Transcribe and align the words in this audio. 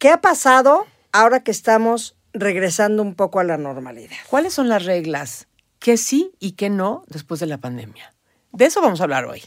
¿Qué 0.00 0.08
ha 0.08 0.22
pasado 0.22 0.86
ahora 1.12 1.40
que 1.40 1.50
estamos 1.50 2.16
regresando 2.32 3.02
un 3.02 3.14
poco 3.14 3.38
a 3.38 3.44
la 3.44 3.58
normalidad? 3.58 4.16
¿Cuáles 4.30 4.54
son 4.54 4.70
las 4.70 4.86
reglas? 4.86 5.46
¿Qué 5.78 5.98
sí 5.98 6.32
y 6.40 6.52
qué 6.52 6.70
no 6.70 7.04
después 7.08 7.38
de 7.38 7.44
la 7.44 7.58
pandemia? 7.58 8.14
De 8.50 8.64
eso 8.64 8.80
vamos 8.80 9.02
a 9.02 9.04
hablar 9.04 9.26
hoy. 9.26 9.42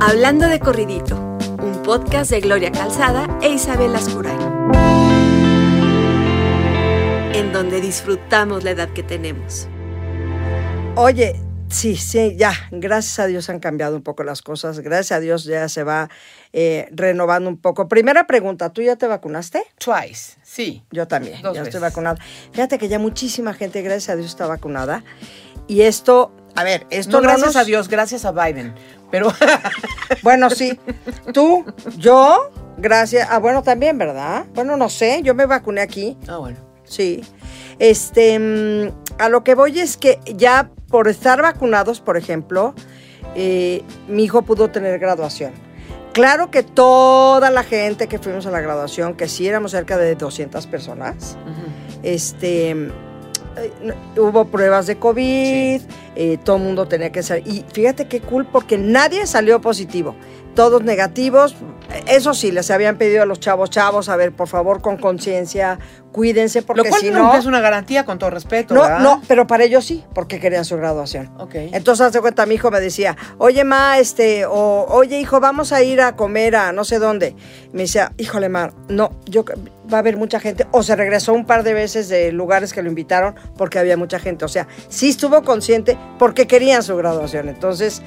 Hablando 0.00 0.48
de 0.48 0.58
corridito, 0.58 1.14
un 1.62 1.82
podcast 1.84 2.32
de 2.32 2.40
Gloria 2.40 2.72
Calzada 2.72 3.28
e 3.42 3.50
Isabel 3.50 3.94
Ascuray. 3.94 4.36
En 7.32 7.52
donde 7.52 7.80
disfrutamos 7.80 8.64
la 8.64 8.72
edad 8.72 8.88
que 8.88 9.04
tenemos. 9.04 9.68
Oye, 10.96 11.45
sí, 11.68 11.96
sí, 11.96 12.34
ya, 12.36 12.52
gracias 12.70 13.18
a 13.18 13.26
Dios 13.26 13.48
han 13.50 13.58
cambiado 13.60 13.96
un 13.96 14.02
poco 14.02 14.24
las 14.24 14.42
cosas, 14.42 14.80
gracias 14.80 15.16
a 15.16 15.20
Dios 15.20 15.44
ya 15.44 15.68
se 15.68 15.82
va 15.82 16.08
eh, 16.52 16.88
renovando 16.92 17.48
un 17.50 17.56
poco. 17.58 17.88
Primera 17.88 18.26
pregunta, 18.26 18.70
¿tú 18.72 18.82
ya 18.82 18.96
te 18.96 19.06
vacunaste? 19.06 19.62
Twice, 19.78 20.36
sí. 20.42 20.84
Yo 20.90 21.06
también, 21.08 21.42
Dos 21.42 21.54
ya 21.56 21.62
estoy 21.62 21.80
vacunada. 21.80 22.18
Fíjate 22.52 22.78
que 22.78 22.88
ya 22.88 22.98
muchísima 22.98 23.52
gente, 23.54 23.82
gracias 23.82 24.10
a 24.10 24.16
Dios, 24.16 24.28
está 24.30 24.46
vacunada. 24.46 25.04
Y 25.68 25.82
esto, 25.82 26.32
a 26.54 26.62
ver, 26.64 26.86
esto 26.90 27.20
No, 27.20 27.22
gracias 27.22 27.46
nos- 27.48 27.56
a 27.56 27.64
Dios, 27.64 27.88
gracias 27.88 28.24
a 28.24 28.32
Biden. 28.32 28.74
Pero 29.10 29.32
Bueno, 30.22 30.50
sí. 30.50 30.78
Tú, 31.32 31.64
yo, 31.96 32.50
gracias. 32.78 33.28
Ah, 33.30 33.38
bueno, 33.38 33.62
también, 33.62 33.98
¿verdad? 33.98 34.46
Bueno, 34.54 34.76
no 34.76 34.88
sé, 34.88 35.20
yo 35.22 35.34
me 35.34 35.46
vacuné 35.46 35.80
aquí. 35.80 36.16
Ah, 36.28 36.38
bueno. 36.38 36.58
Sí. 36.84 37.22
Este, 37.78 38.38
mm, 38.38 39.05
a 39.18 39.28
lo 39.28 39.44
que 39.44 39.54
voy 39.54 39.80
es 39.80 39.96
que 39.96 40.20
ya 40.26 40.70
por 40.88 41.08
estar 41.08 41.42
vacunados, 41.42 42.00
por 42.00 42.16
ejemplo, 42.16 42.74
eh, 43.34 43.82
mi 44.08 44.24
hijo 44.24 44.42
pudo 44.42 44.70
tener 44.70 44.98
graduación. 44.98 45.52
Claro 46.12 46.50
que 46.50 46.62
toda 46.62 47.50
la 47.50 47.62
gente 47.62 48.06
que 48.06 48.18
fuimos 48.18 48.46
a 48.46 48.50
la 48.50 48.60
graduación, 48.60 49.14
que 49.14 49.28
sí 49.28 49.46
éramos 49.46 49.72
cerca 49.72 49.98
de 49.98 50.14
200 50.14 50.66
personas, 50.66 51.36
este, 52.02 52.70
eh, 52.70 52.90
hubo 54.16 54.46
pruebas 54.46 54.86
de 54.86 54.96
COVID, 54.96 55.82
eh, 56.14 56.38
todo 56.42 56.56
el 56.56 56.62
mundo 56.62 56.86
tenía 56.86 57.12
que 57.12 57.22
salir. 57.22 57.46
Y 57.46 57.64
fíjate 57.70 58.06
qué 58.08 58.20
cool, 58.20 58.46
porque 58.46 58.78
nadie 58.78 59.26
salió 59.26 59.60
positivo. 59.60 60.14
Todos 60.56 60.82
negativos. 60.82 61.54
Eso 62.08 62.34
sí, 62.34 62.50
les 62.50 62.70
habían 62.72 62.96
pedido 62.96 63.22
a 63.22 63.26
los 63.26 63.38
chavos, 63.38 63.70
chavos, 63.70 64.08
a 64.08 64.16
ver, 64.16 64.32
por 64.32 64.48
favor, 64.48 64.80
con 64.80 64.96
conciencia, 64.96 65.78
cuídense, 66.10 66.62
porque 66.62 66.82
Lo 66.82 66.88
cual 66.88 67.00
si 67.00 67.10
no... 67.10 67.32
es 67.34 67.46
una 67.46 67.60
garantía, 67.60 68.04
con 68.04 68.18
todo 68.18 68.30
respeto. 68.30 68.74
No, 68.74 68.82
¿verdad? 68.82 69.00
no, 69.00 69.22
pero 69.28 69.46
para 69.46 69.64
ellos 69.64 69.84
sí, 69.84 70.04
porque 70.14 70.40
querían 70.40 70.64
su 70.64 70.76
graduación. 70.76 71.30
Ok. 71.38 71.54
Entonces, 71.54 72.06
hace 72.06 72.20
cuenta, 72.20 72.44
mi 72.46 72.56
hijo 72.56 72.70
me 72.70 72.80
decía, 72.80 73.16
oye, 73.38 73.62
ma, 73.62 73.98
este, 73.98 74.46
o 74.46 74.86
oye, 74.88 75.20
hijo, 75.20 75.38
vamos 75.38 75.72
a 75.72 75.82
ir 75.82 76.00
a 76.00 76.16
comer 76.16 76.56
a 76.56 76.72
no 76.72 76.84
sé 76.84 76.98
dónde. 76.98 77.36
Me 77.72 77.82
decía, 77.82 78.12
híjole, 78.16 78.48
ma, 78.48 78.72
no, 78.88 79.12
yo 79.26 79.44
va 79.92 79.98
a 79.98 80.00
haber 80.00 80.16
mucha 80.16 80.40
gente. 80.40 80.66
O 80.72 80.82
se 80.82 80.96
regresó 80.96 81.34
un 81.34 81.46
par 81.46 81.62
de 81.62 81.74
veces 81.74 82.08
de 82.08 82.32
lugares 82.32 82.72
que 82.72 82.82
lo 82.82 82.88
invitaron 82.88 83.36
porque 83.56 83.78
había 83.78 83.96
mucha 83.96 84.18
gente. 84.18 84.44
O 84.44 84.48
sea, 84.48 84.66
sí 84.88 85.10
estuvo 85.10 85.42
consciente 85.42 85.96
porque 86.18 86.46
querían 86.46 86.82
su 86.82 86.96
graduación. 86.96 87.48
Entonces, 87.48 88.02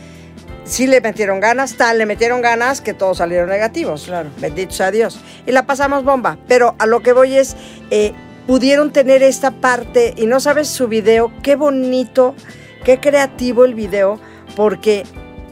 sí 0.70 0.88
le 0.88 1.02
metieron 1.02 1.40
ganas, 1.40 1.76
tal, 1.76 1.98
le 1.98 2.06
metieron 2.06 2.42
ganas 2.42 2.82
que 2.82 2.94
todos 2.94 3.18
salieron 3.18 3.50
negativos. 3.50 4.04
Claro. 4.06 4.30
Bendito 4.38 4.74
sea 4.74 4.92
Dios. 4.92 5.20
Y 5.46 5.52
la 5.52 5.66
pasamos 5.66 6.04
bomba. 6.04 6.38
Pero 6.48 6.76
a 6.80 6.86
lo 6.86 7.02
que 7.02 7.12
voy 7.12 7.38
es, 7.38 7.56
eh, 7.90 8.14
pudieron 8.48 8.92
tener 8.92 9.22
esta 9.22 9.52
parte, 9.52 10.14
y 10.18 10.26
no 10.26 10.40
sabes 10.40 10.68
su 10.70 10.88
video, 10.88 11.32
qué 11.44 11.56
bonito, 11.56 12.36
qué 12.84 13.00
creativo 13.00 13.66
el 13.66 13.76
video, 13.76 14.20
porque, 14.56 15.04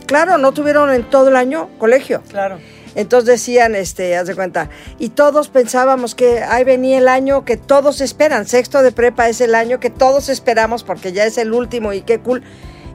claro, 0.05 0.37
no 0.37 0.51
tuvieron 0.51 0.91
en 0.91 1.03
todo 1.03 1.29
el 1.29 1.35
año 1.35 1.69
colegio. 1.77 2.23
Claro. 2.29 2.59
Entonces 2.95 3.27
decían, 3.27 3.75
este, 3.75 4.17
haz 4.17 4.25
de 4.25 4.33
cuenta, 4.33 4.69
y 4.97 5.09
todos 5.09 5.49
pensábamos 5.49 6.15
que 6.15 6.41
ahí 6.41 6.63
venía 6.63 6.97
el 6.97 7.07
año 7.07 7.45
que 7.45 7.55
todos 7.55 8.01
esperan, 8.01 8.47
sexto 8.47 8.81
de 8.81 8.91
prepa 8.91 9.29
es 9.29 9.41
el 9.41 9.53
año 9.53 9.79
que 9.79 9.91
todos 9.91 10.29
esperamos 10.29 10.83
porque 10.83 11.13
ya 11.13 11.25
es 11.25 11.37
el 11.37 11.53
último 11.53 11.93
y 11.93 12.01
qué 12.01 12.17
cool. 12.17 12.43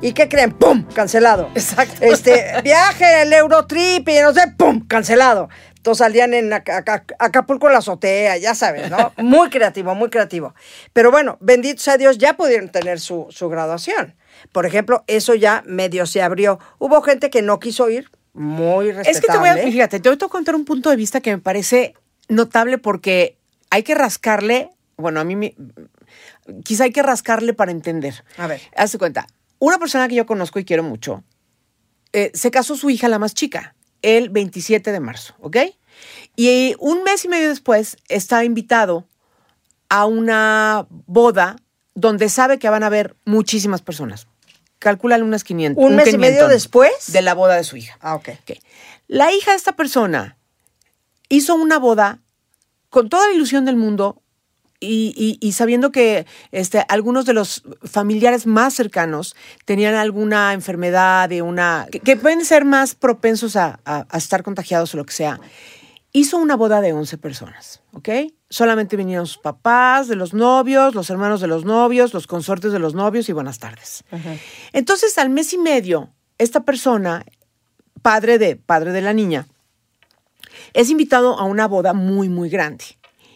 ¿Y 0.03 0.13
qué 0.15 0.29
creen? 0.29 0.51
¡Pum! 0.53 0.85
Cancelado. 0.95 1.49
Exacto. 1.55 1.95
Este, 2.01 2.61
viaje, 2.65 3.23
el 3.23 3.33
Eurotrip 3.33 4.09
y 4.09 4.19
no 4.21 4.35
sé, 4.35 4.49
¡pum! 4.57 4.85
Cancelado. 4.87 5.49
Entonces 5.77 5.99
salían 6.05 6.35
en 6.35 6.53
Aca- 6.53 6.79
Aca- 6.79 7.05
Acapulco 7.19 7.67
en 7.69 7.73
la 7.75 7.79
azotea, 7.79 8.37
ya 8.37 8.55
sabes, 8.55 8.91
¿no? 8.91 9.13
Muy 9.23 9.49
creativo, 9.51 9.95
muy 9.95 10.11
creativo. 10.11 10.55
Pero 10.93 11.11
bueno, 11.11 11.39
bendito 11.41 11.81
sea 11.83 11.97
Dios, 11.99 12.19
ya 12.19 12.35
pudieron 12.35 12.69
tener 12.69 13.01
su, 13.01 13.27
su 13.31 13.49
graduación. 13.49 14.15
Por 14.53 14.67
ejemplo, 14.67 15.05
eso 15.07 15.35
ya 15.35 15.63
medio 15.67 16.05
se 16.07 16.21
abrió. 16.23 16.59
Hubo 16.79 17.01
gente 17.03 17.31
que 17.31 17.43
no 17.43 17.59
quiso 17.61 17.89
ir, 17.91 18.11
muy 18.33 18.93
respetable. 18.93 19.11
Es 19.11 19.21
que 19.21 19.27
te 19.33 19.39
voy 19.39 19.49
a, 19.49 19.57
fíjate, 19.57 20.01
te 20.01 20.09
voy 20.09 20.19
a 20.21 20.29
contar 20.29 20.55
un 20.57 20.65
punto 20.65 20.91
de 20.91 20.97
vista 20.97 21.21
que 21.21 21.31
me 21.33 21.39
parece 21.43 21.95
notable 22.29 22.79
porque 22.79 23.37
hay 23.71 23.83
que 23.83 23.95
rascarle, 23.95 24.71
bueno, 24.97 25.21
a 25.21 25.25
mí 25.25 25.37
me, 25.37 25.55
quizá 26.65 26.85
hay 26.85 26.93
que 26.93 27.03
rascarle 27.03 27.55
para 27.55 27.71
entender. 27.73 28.25
A 28.39 28.47
ver. 28.47 28.61
Hazte 28.77 28.99
cuenta, 28.99 29.27
una 29.65 29.79
persona 29.79 30.09
que 30.09 30.17
yo 30.17 30.27
conozco 30.27 30.59
y 30.59 30.65
quiero 30.65 30.83
mucho, 30.83 31.23
eh, 32.13 32.33
se 32.35 32.51
casó 32.51 32.75
su 32.75 32.91
hija, 32.91 33.07
la 33.07 33.21
más 33.21 33.33
chica, 33.33 33.77
el 34.03 34.29
27 34.29 34.91
de 34.91 34.99
marzo, 34.99 35.37
¿ok? 35.39 35.57
Y 36.35 36.75
un 36.81 37.05
mes 37.05 37.25
y 37.25 37.29
medio 37.29 37.49
después 37.49 37.97
está 38.09 38.45
invitado 38.45 39.07
a 39.89 40.07
una 40.07 40.89
boda 40.91 41.55
donde 41.95 42.29
sabe 42.29 42.59
que 42.59 42.69
van 42.71 42.83
a 42.83 42.87
haber 42.87 43.15
muchísimas 43.25 43.83
personas. 43.83 44.27
Calculan 44.81 45.23
unas 45.23 45.45
500. 45.45 45.85
¿Un 45.85 45.95
mes 45.95 46.09
y 46.09 46.19
medio 46.19 46.49
500 46.49 46.51
después? 46.51 47.13
De 47.13 47.23
la 47.23 47.35
boda 47.35 47.55
de 47.55 47.63
su 47.63 47.77
hija. 47.77 47.97
Ah. 48.01 48.17
Ok. 48.17 48.31
La 49.07 49.33
hija 49.33 49.53
de 49.53 49.59
esta 49.59 49.77
persona 49.77 50.39
hizo 51.29 51.55
una 51.55 51.79
boda 51.79 52.19
con 52.91 53.09
toda 53.09 53.29
la 53.29 53.35
ilusión 53.35 53.65
del 53.65 53.77
mundo 53.77 54.22
y, 54.83 55.15
y- 55.17 55.39
y 55.47 55.53
sabiendo 55.53 55.91
que 55.93 56.27
este, 56.51 56.85
algunos 56.89 57.25
de 57.25 57.33
los 57.35 57.63
familiares 57.85 58.47
más 58.47 58.75
cercanos 58.75 59.37
tenían 59.65 59.95
alguna 59.95 60.53
enfermedad, 60.53 61.29
de 61.29 61.43
una, 61.43 61.87
que, 61.91 62.01
que 62.01 62.17
pueden 62.17 62.45
ser 62.45 62.65
más 62.65 62.95
propensos 62.95 63.57
a, 63.57 63.81
a- 63.85 64.07
a 64.09 64.19
estar 64.19 64.43
contagiados 64.43 64.93
o 64.95 64.97
lo 64.99 65.05
que 65.07 65.13
sea. 65.15 65.41
Hizo 66.15 66.37
una 66.37 66.57
boda 66.57 66.81
de 66.83 66.93
11 66.93 67.17
personas, 67.17 67.81
¿ok? 67.93 68.09
Solamente 68.51 68.97
vinieron 68.99 69.27
sus 69.27 69.39
papás, 69.39 70.09
de 70.09 70.17
los 70.17 70.35
novios, 70.35 70.95
los 70.95 71.09
hermanos 71.09 71.41
de 71.41 71.47
los 71.47 71.65
novios, 71.65 72.13
los 72.13 72.27
consortes 72.27 72.71
de 72.73 72.79
los 72.79 72.95
novios 72.95 73.29
y 73.31 73.33
buenas 73.33 73.59
tardes. 73.59 74.05
Entonces, 74.75 75.17
al 75.17 75.31
mes 75.31 75.55
y 75.55 75.59
medio, 75.59 76.11
esta 76.37 76.65
persona, 76.65 77.25
padre 78.03 78.39
de, 78.39 78.57
padre 78.57 78.93
de 78.93 79.01
la 79.01 79.15
niña, 79.15 79.47
es 80.75 80.91
invitado 80.91 81.39
a 81.39 81.45
una 81.45 81.67
boda 81.67 81.95
muy, 81.95 82.29
muy 82.29 82.51
grande. 82.51 82.85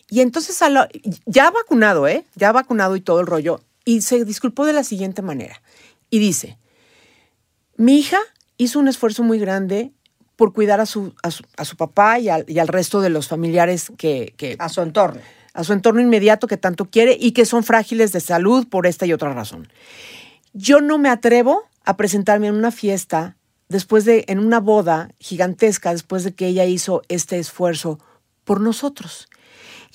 Y 0.08 0.20
entonces, 0.20 0.62
a 0.62 0.68
la- 0.70 0.88
ya 1.24 1.50
vacunado, 1.50 2.06
¿eh? 2.06 2.24
Ya 2.36 2.52
vacunado 2.52 2.96
y 2.96 3.00
todo 3.00 3.20
el 3.20 3.26
rollo. 3.26 3.60
Y 3.84 4.02
se 4.02 4.24
disculpó 4.24 4.64
de 4.64 4.72
la 4.72 4.84
siguiente 4.84 5.22
manera. 5.22 5.60
Y 6.10 6.18
dice, 6.18 6.58
mi 7.76 7.98
hija 7.98 8.18
hizo 8.56 8.78
un 8.78 8.88
esfuerzo 8.88 9.22
muy 9.22 9.38
grande 9.38 9.92
por 10.36 10.52
cuidar 10.52 10.80
a 10.80 10.86
su, 10.86 11.14
a 11.22 11.30
su, 11.30 11.44
a 11.56 11.64
su 11.64 11.76
papá 11.76 12.18
y 12.18 12.28
al, 12.28 12.44
y 12.48 12.58
al 12.58 12.68
resto 12.68 13.00
de 13.00 13.10
los 13.10 13.28
familiares 13.28 13.90
que, 13.96 14.34
que, 14.36 14.56
A 14.58 14.68
su 14.68 14.80
entorno. 14.82 15.20
a 15.54 15.64
su 15.64 15.72
entorno 15.72 16.00
inmediato 16.00 16.46
que 16.46 16.56
tanto 16.56 16.84
quiere 16.90 17.16
y 17.18 17.32
que 17.32 17.46
son 17.46 17.64
frágiles 17.64 18.12
de 18.12 18.20
salud 18.20 18.66
por 18.68 18.86
esta 18.86 19.06
y 19.06 19.12
otra 19.12 19.32
razón. 19.32 19.68
Yo 20.52 20.80
no 20.80 20.98
me 20.98 21.08
atrevo 21.08 21.64
a 21.84 21.96
presentarme 21.96 22.48
en 22.48 22.54
una 22.54 22.70
fiesta 22.70 23.36
después 23.68 24.04
de, 24.04 24.24
en 24.28 24.38
una 24.38 24.60
boda 24.60 25.10
gigantesca, 25.18 25.92
después 25.92 26.22
de 26.24 26.34
que 26.34 26.46
ella 26.48 26.64
hizo 26.66 27.02
este 27.08 27.38
esfuerzo 27.38 27.98
por 28.44 28.60
nosotros. 28.60 29.28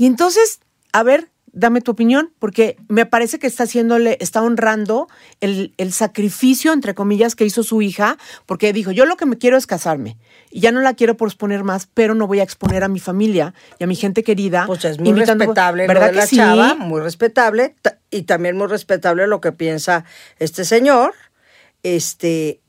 Y 0.01 0.07
entonces, 0.07 0.62
a 0.94 1.03
ver, 1.03 1.29
dame 1.51 1.79
tu 1.79 1.91
opinión, 1.91 2.34
porque 2.39 2.75
me 2.88 3.06
parece 3.06 3.38
que 3.38 3.45
está 3.45 3.66
haciéndole, 3.66 4.17
está 4.19 4.41
honrando 4.41 5.07
el, 5.41 5.75
el 5.78 5.94
sacrificio, 5.94 6.73
entre 6.73 6.95
comillas, 6.95 7.35
que 7.35 7.45
hizo 7.45 7.62
su 7.62 7.84
hija, 7.84 8.17
porque 8.47 8.73
dijo, 8.73 8.90
yo 8.90 9.06
lo 9.06 9.16
que 9.16 9.28
me 9.28 9.38
quiero 9.38 9.57
es 9.57 9.67
casarme, 9.67 10.17
y 10.50 10.59
ya 10.59 10.72
no 10.72 10.81
la 10.81 10.95
quiero 10.95 11.17
posponer 11.17 11.63
más, 11.63 11.88
pero 11.94 12.16
no 12.16 12.25
voy 12.25 12.40
a 12.40 12.44
exponer 12.44 12.84
a 12.84 12.88
mi 12.88 13.00
familia 13.00 13.53
y 13.78 13.84
a 13.84 13.88
mi 13.88 13.94
gente 13.95 14.23
querida. 14.23 14.63
Pues 14.66 14.84
es 14.85 15.00
muy 15.00 15.14
respetable 15.14 15.84
lo 15.85 15.93
¿verdad 15.93 16.08
de 16.08 16.14
la 16.14 16.25
sí? 16.25 16.37
chava, 16.37 16.73
muy 16.73 16.99
respetable, 16.99 17.75
ta- 17.84 17.99
y 18.09 18.23
también 18.23 18.58
muy 18.58 18.66
respetable 18.66 19.28
lo 19.28 19.40
que 19.40 19.52
piensa 19.52 20.03
este 20.40 20.66
señor, 20.66 21.14
este, 21.84 22.59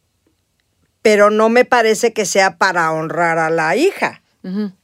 pero 1.00 1.30
no 1.30 1.48
me 1.48 1.64
parece 1.64 2.12
que 2.12 2.26
sea 2.26 2.58
para 2.58 2.92
honrar 2.92 3.38
a 3.38 3.48
la 3.48 3.74
hija. 3.74 4.21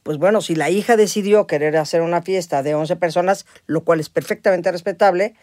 Pues 0.03 0.17
bueno, 0.17 0.39
si 0.41 0.55
la 0.55 0.69
hija 0.69 0.95
decidió 0.95 1.45
querer 1.47 1.75
hacer 1.77 2.01
una 2.01 2.21
fiesta 2.21 2.63
de 2.63 2.75
11 2.75 2.95
personas, 2.95 3.45
lo 3.67 3.81
cual 3.83 3.99
es 3.99 4.09
perfectamente 4.09 4.71
respetable, 4.71 5.35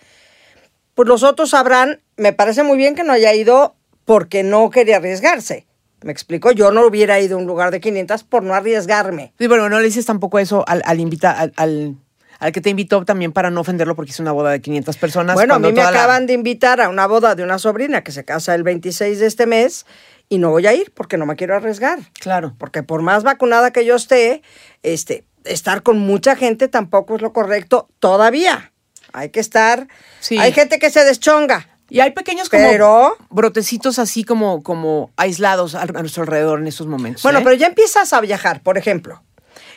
pues 0.94 1.08
los 1.08 1.22
otros 1.22 1.50
sabrán, 1.50 2.00
me 2.16 2.32
parece 2.32 2.62
muy 2.62 2.78
bien 2.78 2.94
que 2.94 3.04
no 3.04 3.12
haya 3.12 3.34
ido 3.34 3.74
porque 4.04 4.42
no 4.42 4.70
quería 4.70 4.96
arriesgarse. 4.96 5.66
Me 6.02 6.12
explico, 6.12 6.52
yo 6.52 6.70
no 6.70 6.86
hubiera 6.86 7.20
ido 7.20 7.36
a 7.36 7.40
un 7.40 7.46
lugar 7.46 7.70
de 7.70 7.80
500 7.80 8.24
por 8.24 8.42
no 8.42 8.54
arriesgarme. 8.54 9.32
Sí, 9.38 9.46
bueno, 9.46 9.68
no 9.68 9.78
le 9.78 9.84
dices 9.86 10.06
tampoco 10.06 10.38
eso 10.38 10.64
al, 10.66 10.82
al 10.84 11.00
invita, 11.00 11.32
al, 11.32 11.52
al, 11.56 11.96
al 12.38 12.52
que 12.52 12.60
te 12.60 12.70
invitó 12.70 13.04
también 13.04 13.32
para 13.32 13.50
no 13.50 13.60
ofenderlo 13.62 13.96
porque 13.96 14.12
es 14.12 14.20
una 14.20 14.32
boda 14.32 14.50
de 14.52 14.60
500 14.60 14.96
personas. 14.98 15.34
Bueno, 15.34 15.54
a 15.54 15.58
mí 15.58 15.68
me 15.68 15.74
toda 15.74 15.90
la- 15.90 15.98
acaban 15.98 16.26
de 16.26 16.34
invitar 16.34 16.80
a 16.80 16.88
una 16.88 17.06
boda 17.06 17.34
de 17.34 17.42
una 17.42 17.58
sobrina 17.58 18.02
que 18.04 18.12
se 18.12 18.24
casa 18.24 18.54
el 18.54 18.62
26 18.62 19.18
de 19.18 19.26
este 19.26 19.46
mes 19.46 19.84
y 20.28 20.38
no 20.38 20.50
voy 20.50 20.67
a 20.67 20.75
ir 20.75 20.93
porque 20.93 21.17
no 21.17 21.26
me 21.26 21.37
quiero 21.37 21.56
arriesgar. 21.56 21.99
Claro. 22.20 22.55
Porque 22.58 22.82
por 22.82 23.02
más 23.02 23.23
vacunada 23.23 23.73
que 23.73 23.84
yo 23.84 23.94
esté, 23.96 24.43
este, 24.82 25.25
estar 25.44 25.82
con 25.82 25.99
mucha 25.99 26.37
gente 26.37 26.69
tampoco 26.69 27.17
es 27.17 27.23
lo 27.23 27.32
correcto 27.32 27.88
todavía. 28.00 28.73
Hay 29.12 29.31
que 29.31 29.40
estar. 29.40 29.88
Sí. 30.20 30.38
Hay 30.38 30.52
gente 30.52 30.78
que 30.78 30.90
se 30.90 31.05
deschonga. 31.05 31.69
Y 31.88 32.00
hay 32.00 32.11
pequeños 32.11 32.49
como 32.49 32.69
Pero- 32.69 33.17
brotecitos 33.31 34.00
así 34.00 34.25
como, 34.25 34.62
como 34.64 35.11
aislados 35.17 35.76
a, 35.76 35.87
nuestro 35.87 36.25
alrededor 36.25 36.58
en 36.58 36.67
estos 36.67 36.88
momentos. 36.88 37.23
Bueno, 37.23 37.38
¿eh? 37.38 37.43
pero 37.44 37.55
ya 37.55 37.69
empiezas 37.69 38.12
a 38.12 38.20
viajar, 38.20 38.61
por 38.62 38.76
ejemplo. 38.76 39.23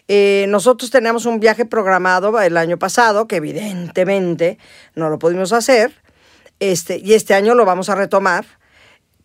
eh, 0.08 0.48
nosotros 0.50 0.90
teníamos 0.90 1.28
un 1.28 1.40
viaje 1.40 1.66
programado 1.66 2.42
el 2.42 2.58
año 2.58 2.80
pasado, 2.80 3.28
que 3.28 3.36
evidentemente 3.36 4.58
no 4.96 5.10
lo 5.10 5.20
pudimos 5.20 5.54
hacer, 5.54 5.94
este, 6.60 6.98
y 6.98 7.14
este 7.14 7.36
año 7.36 7.54
lo 7.54 7.64
vamos 7.64 7.90
a 7.90 7.96
retomar, 7.96 8.46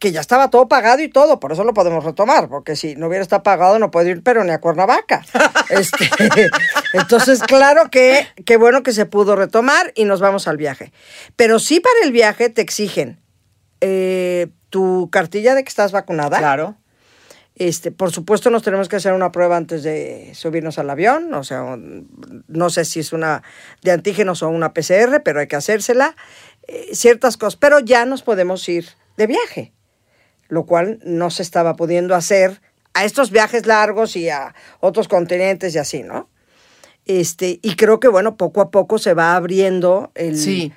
que 0.05 0.13
ya 0.13 0.21
estaba 0.21 0.51
todo 0.51 0.69
pagado 0.69 1.03
y 1.03 1.09
todo, 1.09 1.41
por 1.41 1.51
eso 1.51 1.65
lo 1.65 1.73
podemos 1.73 2.05
retomar, 2.05 2.51
porque 2.51 2.77
si 2.77 2.95
no 2.95 3.07
hubiera 3.07 3.23
estado 3.23 3.43
pagado 3.43 3.79
no 3.79 3.91
puedo 3.91 4.11
ir, 4.11 4.23
pero 4.23 4.45
ni 4.45 4.51
a 4.51 4.61
Cuernavaca. 4.61 5.25
Este, 5.71 6.11
entonces, 6.93 7.43
claro 7.43 7.89
que 7.91 8.27
qué 8.45 8.59
bueno 8.59 8.83
que 8.83 8.93
se 8.93 9.07
pudo 9.07 9.35
retomar 9.35 9.93
y 9.97 10.05
nos 10.05 10.21
vamos 10.21 10.47
al 10.47 10.59
viaje. 10.59 10.93
Pero 11.37 11.59
sí 11.59 11.81
para 11.81 11.95
el 12.05 12.13
viaje 12.13 12.51
te 12.51 12.61
exigen 12.61 13.19
eh, 13.81 14.49
tu 14.69 15.09
cartilla 15.11 15.55
de 15.55 15.65
que 15.65 15.71
estás 15.71 15.91
vacunada. 15.91 16.37
Claro. 16.37 16.77
Este, 17.55 17.91
por 17.91 18.13
supuesto, 18.13 18.51
nos 18.51 18.63
tenemos 18.63 18.91
que 18.91 18.97
hacer 18.97 19.15
una 19.15 19.33
prueba 19.33 19.57
antes 19.57 19.83
de 19.83 20.33
subirnos 20.35 20.79
al 20.79 20.91
avión. 20.91 21.33
O 21.33 21.45
sea, 21.45 21.79
no 21.79 22.71
sé 22.71 22.85
si 22.85 23.01
es 23.01 23.15
una 23.15 23.43
de 23.83 23.91
antígenos 23.91 24.43
o 24.43 24.51
una 24.51 24.75
PCR, 24.75 25.23
pero 25.25 25.41
hay 25.41 25.47
que 25.47 25.57
hacérsela. 25.57 26.15
Eh, 26.69 26.91
ciertas 26.93 27.39
cosas. 27.39 27.57
Pero 27.57 27.81
ya 27.81 28.05
nos 28.05 28.23
podemos 28.23 28.69
ir 28.69 28.87
de 29.17 29.27
viaje, 29.27 29.73
lo 30.49 30.65
cual 30.67 31.01
no 31.05 31.31
se 31.31 31.43
estaba 31.43 31.75
pudiendo 31.77 32.15
hacer 32.15 32.61
a 32.93 33.05
estos 33.05 33.31
viajes 33.31 33.67
largos 33.67 34.17
y 34.17 34.29
a 34.29 34.55
otros 34.81 35.09
continentes 35.09 35.75
y 35.75 35.79
así, 35.79 36.03
¿no? 36.03 36.29
Este, 37.07 37.59
y 37.61 37.77
creo 37.77 38.01
que, 38.01 38.09
bueno, 38.09 38.37
poco 38.37 38.61
a 38.61 38.71
poco 38.71 38.99
se 38.99 39.15
va 39.15 39.37
abriendo 39.37 40.11
el, 40.15 40.39
Sí. 40.39 40.73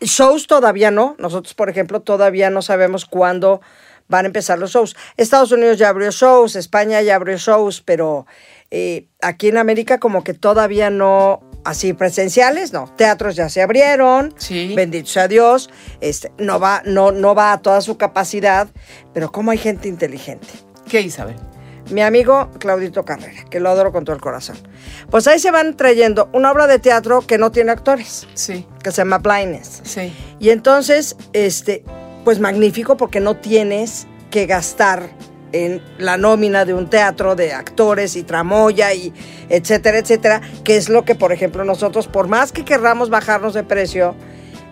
Shows 0.00 0.46
todavía 0.46 0.90
no. 0.90 1.16
Nosotros, 1.18 1.54
por 1.54 1.68
ejemplo, 1.70 2.00
todavía 2.00 2.50
no 2.50 2.62
sabemos 2.62 3.06
cuándo 3.06 3.60
van 4.08 4.24
a 4.24 4.28
empezar 4.28 4.58
los 4.58 4.72
shows. 4.72 4.96
Estados 5.16 5.52
Unidos 5.52 5.78
ya 5.78 5.88
abrió 5.88 6.10
shows, 6.10 6.56
España 6.56 7.02
ya 7.02 7.16
abrió 7.16 7.36
shows, 7.36 7.80
pero 7.80 8.26
eh, 8.70 9.06
aquí 9.20 9.48
en 9.48 9.56
América 9.56 9.98
como 9.98 10.22
que 10.22 10.34
todavía 10.34 10.90
no, 10.90 11.40
así 11.66 11.92
presenciales, 11.92 12.72
no. 12.72 12.90
Teatros 12.96 13.36
ya 13.36 13.48
se 13.48 13.62
abrieron, 13.62 14.34
Sí. 14.38 14.72
bendito 14.74 15.08
sea 15.08 15.28
Dios. 15.28 15.70
Este, 16.00 16.32
no, 16.38 16.58
va, 16.60 16.82
no, 16.84 17.12
no 17.12 17.34
va 17.34 17.52
a 17.52 17.58
toda 17.62 17.80
su 17.80 17.96
capacidad, 17.96 18.68
pero 19.12 19.30
como 19.32 19.50
hay 19.50 19.58
gente 19.58 19.88
inteligente. 19.88 20.48
¿Qué, 20.88 21.00
Isabel? 21.00 21.36
Mi 21.90 22.02
amigo 22.02 22.50
Claudito 22.58 23.04
Carrera, 23.04 23.44
que 23.48 23.60
lo 23.60 23.68
adoro 23.70 23.92
con 23.92 24.04
todo 24.04 24.16
el 24.16 24.20
corazón. 24.22 24.56
Pues 25.10 25.28
ahí 25.28 25.38
se 25.38 25.52
van 25.52 25.76
trayendo 25.76 26.28
una 26.32 26.50
obra 26.50 26.66
de 26.66 26.80
teatro 26.80 27.20
que 27.24 27.38
no 27.38 27.52
tiene 27.52 27.70
actores, 27.70 28.26
Sí, 28.34 28.66
que 28.82 28.90
se 28.90 28.98
llama 29.02 29.18
Blindness. 29.18 29.82
sí. 29.84 30.12
Y 30.40 30.50
entonces, 30.50 31.16
este, 31.32 31.84
pues 32.24 32.40
magnífico 32.40 32.96
porque 32.96 33.20
no 33.20 33.36
tienes 33.36 34.08
que 34.32 34.46
gastar 34.46 35.08
en 35.64 35.80
la 35.98 36.16
nómina 36.16 36.64
de 36.64 36.74
un 36.74 36.88
teatro 36.90 37.34
de 37.34 37.52
actores 37.52 38.16
y 38.16 38.22
tramoya 38.22 38.92
y 38.92 39.12
etcétera, 39.48 39.98
etcétera, 39.98 40.40
que 40.64 40.76
es 40.76 40.88
lo 40.88 41.04
que, 41.04 41.14
por 41.14 41.32
ejemplo, 41.32 41.64
nosotros, 41.64 42.08
por 42.08 42.28
más 42.28 42.52
que 42.52 42.64
querramos 42.64 43.10
bajarnos 43.10 43.54
de 43.54 43.64
precio, 43.64 44.14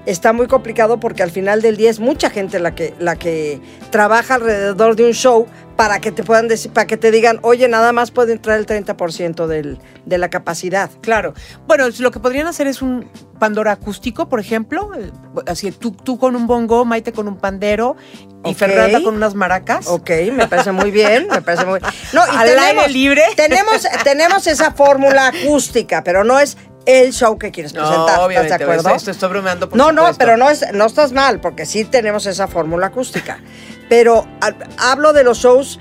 está 0.06 0.33
muy 0.33 0.47
complicado 0.47 1.01
porque 1.01 1.23
al 1.23 1.31
final 1.31 1.62
del 1.62 1.77
día 1.77 1.91
es 1.91 2.01
mucha 2.01 2.31
gente 2.31 2.59
la 2.59 2.75
que, 2.75 2.95
la 2.99 3.17
que 3.17 3.61
trabaja 3.91 4.35
alrededor 4.35 4.97
de 4.97 5.06
un 5.06 5.12
show 5.12 5.47
para 5.77 6.01
que 6.01 6.12
te 6.12 6.23
puedan 6.23 6.47
decir, 6.47 6.73
para 6.73 6.87
que 6.87 6.97
te 6.97 7.11
digan, 7.11 7.41
oye, 7.43 7.67
nada 7.69 7.93
más 7.93 8.11
puede 8.11 8.33
entrar 8.33 8.59
el 8.59 8.67
30% 8.67 9.47
del, 9.47 9.79
de 10.06 10.19
la 10.19 10.31
capacidad. 10.31 10.91
Claro. 11.01 11.35
Bueno, 11.67 11.87
lo 11.99 12.11
que 12.11 12.21
podrían 12.21 12.47
hacer 12.47 12.67
es 12.67 12.81
un 12.81 13.11
Pandora 13.39 13.73
acústico, 13.73 14.29
por 14.29 14.39
ejemplo. 14.41 14.91
eh, 14.97 15.11
Así, 15.47 15.73
tú, 15.73 15.91
tú 15.91 16.19
con 16.19 16.37
un 16.37 16.47
bongo, 16.47 16.85
Maite 16.85 17.12
con 17.12 17.27
un 17.27 17.37
pandero 17.37 17.97
y. 18.45 18.55
Fernanda 18.55 19.03
con 19.03 19.17
unas 19.17 19.35
maracas. 19.35 19.89
Ok, 19.89 20.11
me 20.33 20.47
parece 20.47 20.71
muy 20.73 20.91
bien, 20.91 21.27
me 21.29 21.43
parece 21.43 21.65
muy 21.65 21.81
No, 22.12 22.23
y 22.33 22.37
Al 22.37 22.59
aire 22.59 22.89
libre. 22.89 23.23
Tenemos, 23.37 23.87
tenemos 24.05 24.47
esa 24.47 24.73
fórmula 24.73 25.27
acústica, 25.29 26.05
pero 26.05 26.23
no 26.25 26.39
es 26.39 26.56
el 26.87 27.13
show 27.13 27.39
que 27.39 27.51
quieres 27.51 27.73
No, 27.75 27.81
presentar. 27.81 28.09
¿Estás 28.09 28.19
obviamente, 28.27 28.59
de 28.59 28.65
acuerdo? 28.65 28.81
esto- 28.89 28.97
esto 28.97 29.11
estoy 29.13 29.29
bromeando, 29.31 29.69
por 29.69 29.79
no, 29.79 29.93
no, 29.93 30.03
supuesto. 30.03 30.19
pero 30.19 30.37
no, 30.37 30.51
es, 30.51 30.65
no 30.73 30.87
estás 30.87 31.13
mal, 31.13 31.41
porque 31.41 31.67
sí 31.67 31.85
tenemos 31.85 32.27
esa 32.27 32.47
fórmula 32.49 32.87
acústica. 32.89 33.39
Pero 33.89 34.27
ha- 34.41 34.91
hablo 34.93 35.13
de 35.13 35.25
los 35.25 35.39
shows 35.39 35.79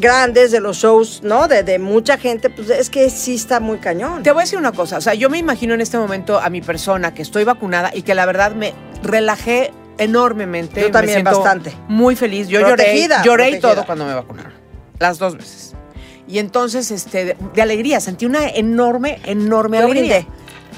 grandes, 0.00 0.50
de 0.50 0.60
los 0.60 0.78
shows, 0.78 1.20
¿no? 1.22 1.48
De, 1.48 1.62
de 1.62 1.78
mucha 1.78 2.16
gente, 2.16 2.48
pues 2.50 2.70
es 2.70 2.88
que 2.88 3.10
sí 3.10 3.34
está 3.34 3.60
muy 3.60 3.78
cañón. 3.78 4.22
Te 4.22 4.32
voy 4.32 4.40
a 4.40 4.44
decir 4.44 4.58
una 4.58 4.72
cosa, 4.72 4.96
o 4.96 5.00
sea, 5.00 5.14
yo 5.14 5.28
me 5.28 5.38
imagino 5.38 5.74
en 5.74 5.80
este 5.82 5.98
momento 5.98 6.40
a 6.40 6.48
mi 6.48 6.62
persona 6.62 7.12
que 7.14 7.20
estoy 7.22 7.44
vacunada 7.44 7.90
y 7.92 8.02
que 8.02 8.14
la 8.14 8.24
verdad 8.24 8.52
me 8.52 8.72
relajé 9.02 9.70
enormemente. 9.98 10.80
Yo 10.80 10.86
me 10.86 10.92
también, 10.92 11.16
siento 11.16 11.32
bastante. 11.38 11.72
Muy 11.88 12.16
feliz. 12.16 12.48
Yo 12.48 12.60
Protegida, 12.60 13.22
lloré, 13.22 13.44
lloré 13.50 13.56
y 13.58 13.60
todo 13.60 13.84
cuando 13.84 14.06
me 14.06 14.14
vacunaron. 14.14 14.52
Las 14.98 15.18
dos 15.18 15.36
veces. 15.36 15.71
Y 16.28 16.38
entonces, 16.38 16.90
este, 16.90 17.24
de, 17.24 17.36
de 17.54 17.62
alegría, 17.62 18.00
sentí 18.00 18.26
una 18.26 18.48
enorme, 18.48 19.18
enorme 19.24 19.78
Yo 19.78 19.84
alegría. 19.86 20.26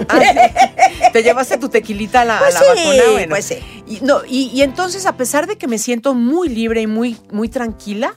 Ah, 0.09 0.19
sí. 0.21 1.11
Te 1.13 1.23
llevaste 1.23 1.57
tu 1.57 1.69
tequilita 1.69 2.23
a 2.23 2.25
la, 2.25 2.37
a 2.39 2.41
Pues 2.41 2.55
la 2.55 2.61
sí, 2.61 2.67
vacuna, 2.67 3.03
bueno. 3.13 3.29
pues 3.31 3.45
sí. 3.45 3.59
Y, 3.87 4.01
no, 4.05 4.23
y, 4.27 4.51
y 4.53 4.63
entonces, 4.63 5.07
a 5.07 5.17
pesar 5.17 5.47
de 5.47 5.57
que 5.57 5.69
me 5.69 5.79
siento 5.79 6.15
muy 6.15 6.49
libre 6.49 6.81
y 6.83 6.89
muy, 6.89 7.17
muy 7.31 7.49
tranquila, 7.49 8.13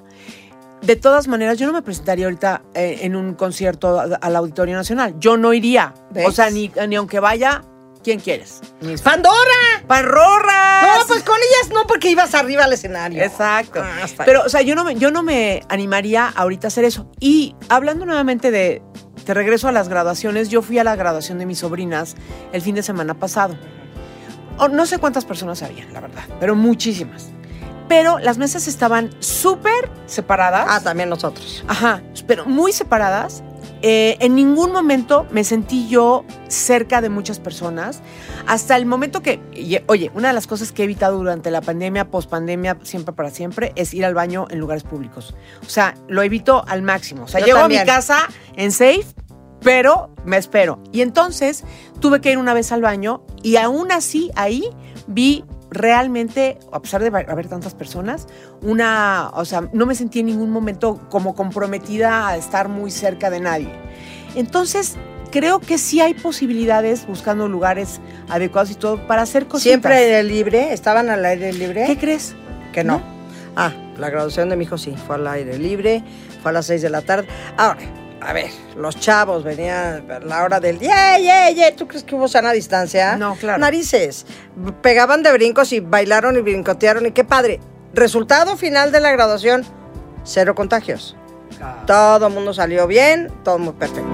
de 0.82 0.96
todas 0.96 1.28
maneras, 1.28 1.60
yo 1.60 1.68
no 1.68 1.74
me 1.74 1.84
presentaría 1.84 2.26
ahorita 2.26 2.64
eh, 2.74 3.00
en 3.02 3.16
un 3.16 3.36
concierto 3.36 4.00
a- 4.00 4.16
al 4.16 4.36
Auditorio 4.36 4.76
Nacional. 4.76 5.14
Yo 5.20 5.38
no 5.38 5.54
iría. 5.54 5.94
¿Ves? 6.10 6.28
O 6.28 6.32
sea, 6.32 6.50
ni, 6.50 6.72
ni 6.88 6.96
aunque 6.96 7.20
vaya, 7.20 7.62
¿quién 8.08 8.22
quieres? 8.22 8.62
Mis 8.80 9.02
¡Pandora! 9.02 9.84
¡Panrorras! 9.86 11.00
No, 11.00 11.08
pues 11.08 11.24
con 11.24 11.36
ellas 11.36 11.74
no, 11.74 11.86
porque 11.88 12.10
ibas 12.10 12.34
arriba 12.36 12.64
al 12.64 12.72
escenario. 12.72 13.22
Exacto. 13.22 13.82
Ah, 13.84 14.08
Pero, 14.24 14.44
o 14.46 14.50
sea, 14.50 14.62
yo 14.62 14.76
no, 14.76 14.86
me, 14.86 14.96
yo 14.96 15.12
no 15.12 15.24
me 15.24 15.64
animaría 15.68 16.30
ahorita 16.34 16.68
a 16.68 16.70
hacer 16.70 16.86
eso. 16.86 17.12
Y 17.20 17.58
hablando 17.68 18.06
nuevamente 18.06 18.50
de, 18.50 18.82
te 19.26 19.34
regreso 19.34 19.68
a 19.68 19.74
las 19.74 19.90
graduaciones, 19.90 20.48
yo 20.48 20.62
fui 20.62 20.80
a 20.80 20.86
la 20.86 20.96
graduación 20.96 21.38
de 21.38 21.46
mis 21.46 21.60
sobrinas 21.60 22.16
el 22.54 22.62
fin 22.62 22.76
de 22.76 22.84
semana 22.84 23.14
pasado. 23.14 23.58
No 24.72 24.86
sé 24.86 25.00
cuántas 25.00 25.26
personas 25.26 25.62
había, 25.62 25.86
la 25.92 26.00
verdad, 26.00 26.24
pero 26.40 26.56
muchísimas. 26.56 27.26
Pero 27.90 28.20
las 28.20 28.38
mesas 28.38 28.70
estaban 28.70 29.10
súper 29.20 29.92
separadas. 30.06 30.66
Ah, 30.70 30.80
también 30.82 31.10
nosotros. 31.10 31.66
Ajá, 31.68 32.02
pero 32.26 32.46
muy 32.46 32.72
separadas. 32.72 33.44
Eh, 33.82 34.18
en 34.20 34.36
ningún 34.36 34.72
momento 34.72 35.28
me 35.32 35.44
sentí 35.44 35.88
yo 35.88 36.26
cerca 36.48 37.02
de 37.02 37.10
muchas 37.10 37.40
personas. 37.40 38.02
Hasta 38.48 38.76
el 38.76 38.86
momento 38.86 39.22
que, 39.22 39.40
oye, 39.88 40.12
una 40.16 40.30
de 40.30 40.34
las 40.34 40.48
cosas 40.48 40.72
que 40.72 40.82
he 40.84 40.86
evitado 40.86 41.18
durante 41.18 41.52
la 41.52 41.62
pandemia, 41.62 42.10
pospandemia, 42.10 42.78
siempre 42.84 43.14
para 43.14 43.30
siempre, 43.30 43.74
es 43.76 43.94
ir 43.94 44.06
al 44.06 44.14
baño 44.14 44.48
en 44.50 44.60
lugares 44.60 44.84
públicos. 44.84 45.36
O 45.66 45.70
sea, 45.70 45.94
lo 46.08 46.22
evito 46.24 46.64
al 46.68 46.82
máximo. 46.82 47.24
O 47.24 47.28
sea, 47.28 47.40
Yo 47.42 47.48
llego 47.48 47.60
también. 47.60 47.82
a 47.82 47.84
mi 47.84 47.88
casa 47.88 48.28
en 48.56 48.72
safe, 48.72 49.06
pero 49.62 50.10
me 50.26 50.38
espero. 50.38 50.82
Y 50.92 51.02
entonces 51.02 51.64
tuve 52.00 52.22
que 52.22 52.32
ir 52.32 52.38
una 52.38 52.54
vez 52.54 52.72
al 52.72 52.82
baño 52.82 53.24
y 53.44 53.58
aún 53.58 53.92
así 53.92 54.32
ahí 54.36 54.70
vi 55.08 55.44
realmente, 55.70 56.58
a 56.72 56.82
pesar 56.82 57.02
de 57.02 57.08
haber 57.08 57.48
tantas 57.48 57.74
personas, 57.74 58.28
una, 58.62 59.32
o 59.34 59.46
sea, 59.46 59.70
no 59.74 59.86
me 59.86 59.96
sentí 59.96 60.20
en 60.20 60.28
ningún 60.28 60.50
momento 60.50 61.00
como 61.10 61.36
comprometida 61.36 62.28
a 62.28 62.38
estar 62.38 62.70
muy 62.70 62.92
cerca 62.92 63.30
de 63.30 63.40
nadie. 63.40 63.72
Entonces, 64.36 64.96
creo 65.32 65.60
que 65.60 65.78
sí 65.78 66.00
hay 66.02 66.14
posibilidades 66.14 67.08
buscando 67.08 67.48
lugares 67.48 68.00
adecuados 68.30 68.72
y 68.72 68.76
todo 68.76 69.06
para 69.08 69.22
hacer 69.22 69.48
cositas. 69.48 69.72
Siempre 69.72 69.96
aire 69.96 70.24
libre, 70.24 70.74
estaban 70.74 71.10
al 71.10 71.24
aire 71.26 71.54
libre. 71.54 71.86
¿Qué 71.86 71.98
crees? 71.98 72.36
Que 72.74 72.84
no. 72.84 73.02
Ah, 73.56 73.74
la 73.98 74.10
graduación 74.10 74.50
de 74.50 74.56
mi 74.56 74.66
hijo 74.66 74.78
sí, 74.78 74.96
fue 75.08 75.16
al 75.16 75.28
aire 75.28 75.58
libre, 75.58 76.04
fue 76.42 76.52
a 76.52 76.54
las 76.54 76.68
6 76.68 76.82
de 76.82 76.90
la 76.90 77.02
tarde. 77.02 77.28
Ahora, 77.58 77.80
a 78.22 78.34
ver, 78.34 78.50
los 78.76 79.00
chavos 79.00 79.44
venían 79.44 80.10
a 80.12 80.20
la 80.20 80.44
hora 80.44 80.60
del 80.60 80.80
¡Yeah, 80.80 81.18
yeah, 81.20 81.50
yeah! 81.52 81.76
¿Tú 81.76 81.88
crees 81.88 82.04
que 82.04 82.16
hubo 82.16 82.28
sana 82.28 82.52
distancia? 82.52 83.16
No, 83.16 83.36
claro. 83.36 83.60
Narices. 83.60 84.26
Pegaban 84.82 85.24
de 85.24 85.32
brincos 85.34 85.72
y 85.72 85.80
bailaron 85.80 86.36
y 86.36 86.42
brincotearon 86.42 87.06
y 87.06 87.12
qué 87.12 87.24
padre. 87.24 87.60
Resultado 87.94 88.58
final 88.58 88.92
de 88.92 89.00
la 89.00 89.12
graduación, 89.12 89.66
cero 90.24 90.56
contagios. 90.56 91.16
Todo 91.86 92.28
el 92.28 92.34
mundo 92.34 92.54
salió 92.54 92.88
bien, 92.88 93.32
todo 93.44 93.58
muy 93.60 93.74
perfecto. 93.74 94.10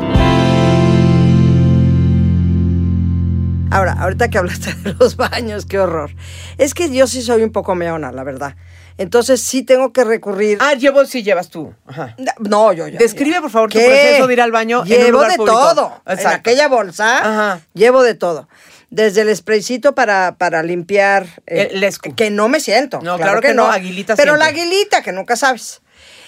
Ahora, 3.71 3.93
ahorita 3.93 4.29
que 4.29 4.37
hablaste 4.37 4.73
de 4.83 4.93
los 4.99 5.17
baños, 5.17 5.65
qué 5.65 5.79
horror. 5.79 6.11
Es 6.57 6.73
que 6.73 6.91
yo 6.91 7.07
sí 7.07 7.21
soy 7.21 7.41
un 7.41 7.51
poco 7.51 7.73
meona, 7.73 8.11
la 8.11 8.23
verdad. 8.23 8.55
Entonces 8.97 9.41
sí 9.41 9.63
tengo 9.63 9.91
que 9.91 10.03
recurrir. 10.03 10.57
Ah, 10.61 10.73
llevo, 10.75 11.05
sí 11.05 11.23
llevas 11.23 11.49
tú. 11.49 11.73
Ajá. 11.87 12.15
No, 12.39 12.73
yo 12.73 12.87
ya. 12.87 12.99
Describe, 12.99 13.41
por 13.41 13.49
favor, 13.49 13.71
tu 13.71 13.79
¿Qué? 13.79 13.85
proceso 13.85 14.27
de 14.27 14.33
ir 14.33 14.41
al 14.41 14.51
baño 14.51 14.77
en 14.77 14.83
un 14.83 14.87
Llevo 14.97 15.11
lugar 15.11 15.31
de 15.31 15.37
público. 15.37 15.57
todo. 15.59 16.01
En 16.05 16.27
aquella 16.27 16.67
bolsa, 16.67 17.17
Ajá. 17.19 17.59
llevo 17.73 18.03
de 18.03 18.13
todo. 18.15 18.47
Desde 18.91 19.21
el 19.21 19.35
spraycito 19.35 19.95
para, 19.95 20.35
para 20.37 20.61
limpiar. 20.61 21.25
El 21.47 21.83
escu. 21.83 22.13
Que 22.13 22.29
no 22.29 22.47
me 22.49 22.59
siento. 22.59 22.99
No, 23.01 23.17
claro 23.17 23.41
que 23.41 23.55
no, 23.55 23.65
aguilita 23.65 24.15
Pero 24.15 24.35
siempre. 24.35 24.53
la 24.53 24.61
aguilita, 24.61 25.01
que 25.01 25.11
nunca 25.11 25.35
sabes. 25.35 25.81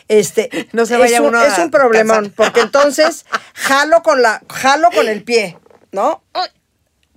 Este, 0.07 0.49
No 0.73 0.85
se 0.87 0.97
vaya 0.97 1.17
es 1.17 1.21
un, 1.21 1.27
uno 1.27 1.39
a 1.39 1.45
es 1.47 1.57
un 1.59 1.69
problemón, 1.69 2.15
cansar. 2.15 2.33
porque 2.35 2.61
entonces 2.61 3.25
jalo 3.53 4.01
con 4.01 4.21
la, 4.23 4.41
jalo 4.51 4.89
con 4.91 5.07
el 5.07 5.23
pie, 5.23 5.57
¿no? 5.91 6.23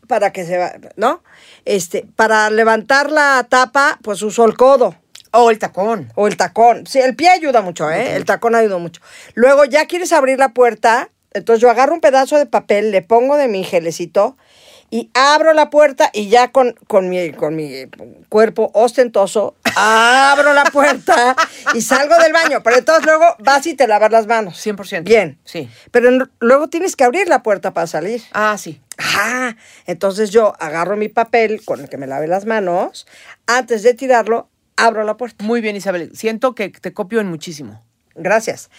Para 0.06 0.32
que 0.32 0.44
se 0.44 0.58
va, 0.58 0.72
¿no? 0.96 1.22
Este, 1.64 2.06
para 2.16 2.48
levantar 2.50 3.10
la 3.10 3.46
tapa, 3.48 3.98
pues 4.02 4.20
uso 4.22 4.44
el 4.44 4.54
codo. 4.54 4.94
O 5.32 5.50
el 5.50 5.58
tacón. 5.58 6.12
O 6.14 6.26
el 6.26 6.36
tacón. 6.36 6.86
Sí, 6.86 7.00
el 7.00 7.16
pie 7.16 7.28
ayuda 7.28 7.60
mucho, 7.60 7.90
¿eh? 7.90 8.16
El 8.16 8.24
tacón 8.24 8.54
ayuda 8.54 8.78
mucho. 8.78 9.00
Luego, 9.34 9.64
ya 9.64 9.86
quieres 9.86 10.12
abrir 10.12 10.38
la 10.38 10.50
puerta, 10.50 11.10
entonces 11.32 11.60
yo 11.60 11.70
agarro 11.70 11.94
un 11.94 12.00
pedazo 12.00 12.38
de 12.38 12.46
papel, 12.46 12.90
le 12.90 13.02
pongo 13.02 13.36
de 13.36 13.48
mi 13.48 13.64
gelecito 13.64 14.36
y 14.90 15.10
abro 15.14 15.52
la 15.52 15.70
puerta 15.70 16.10
y 16.12 16.28
ya 16.28 16.50
con, 16.50 16.74
con, 16.86 17.08
mi, 17.08 17.32
con 17.32 17.54
mi 17.54 17.86
cuerpo 18.28 18.70
ostentoso, 18.72 19.56
abro 19.76 20.54
la 20.54 20.64
puerta 20.64 21.36
y 21.74 21.82
salgo 21.82 22.16
del 22.16 22.32
baño. 22.32 22.62
Pero 22.62 22.78
entonces 22.78 23.04
luego 23.04 23.36
vas 23.38 23.66
y 23.66 23.74
te 23.74 23.86
lavas 23.86 24.10
las 24.10 24.26
manos. 24.26 24.64
100%. 24.66 25.02
Bien. 25.04 25.38
Sí. 25.44 25.68
Pero 25.90 26.10
luego 26.40 26.68
tienes 26.68 26.96
que 26.96 27.04
abrir 27.04 27.28
la 27.28 27.42
puerta 27.42 27.74
para 27.74 27.86
salir. 27.86 28.22
Ah, 28.32 28.56
sí. 28.58 28.80
Ajá. 28.96 29.56
Entonces 29.86 30.30
yo 30.30 30.54
agarro 30.58 30.96
mi 30.96 31.08
papel 31.08 31.64
con 31.64 31.80
el 31.80 31.88
que 31.88 31.98
me 31.98 32.06
lave 32.06 32.26
las 32.26 32.46
manos. 32.46 33.06
Antes 33.46 33.82
de 33.82 33.94
tirarlo, 33.94 34.48
abro 34.78 35.04
la 35.04 35.16
puerta. 35.16 35.44
Muy 35.44 35.60
bien, 35.60 35.76
Isabel. 35.76 36.10
Siento 36.14 36.54
que 36.54 36.70
te 36.70 36.92
copio 36.94 37.20
en 37.20 37.28
muchísimo. 37.28 37.84
Gracias. 38.14 38.70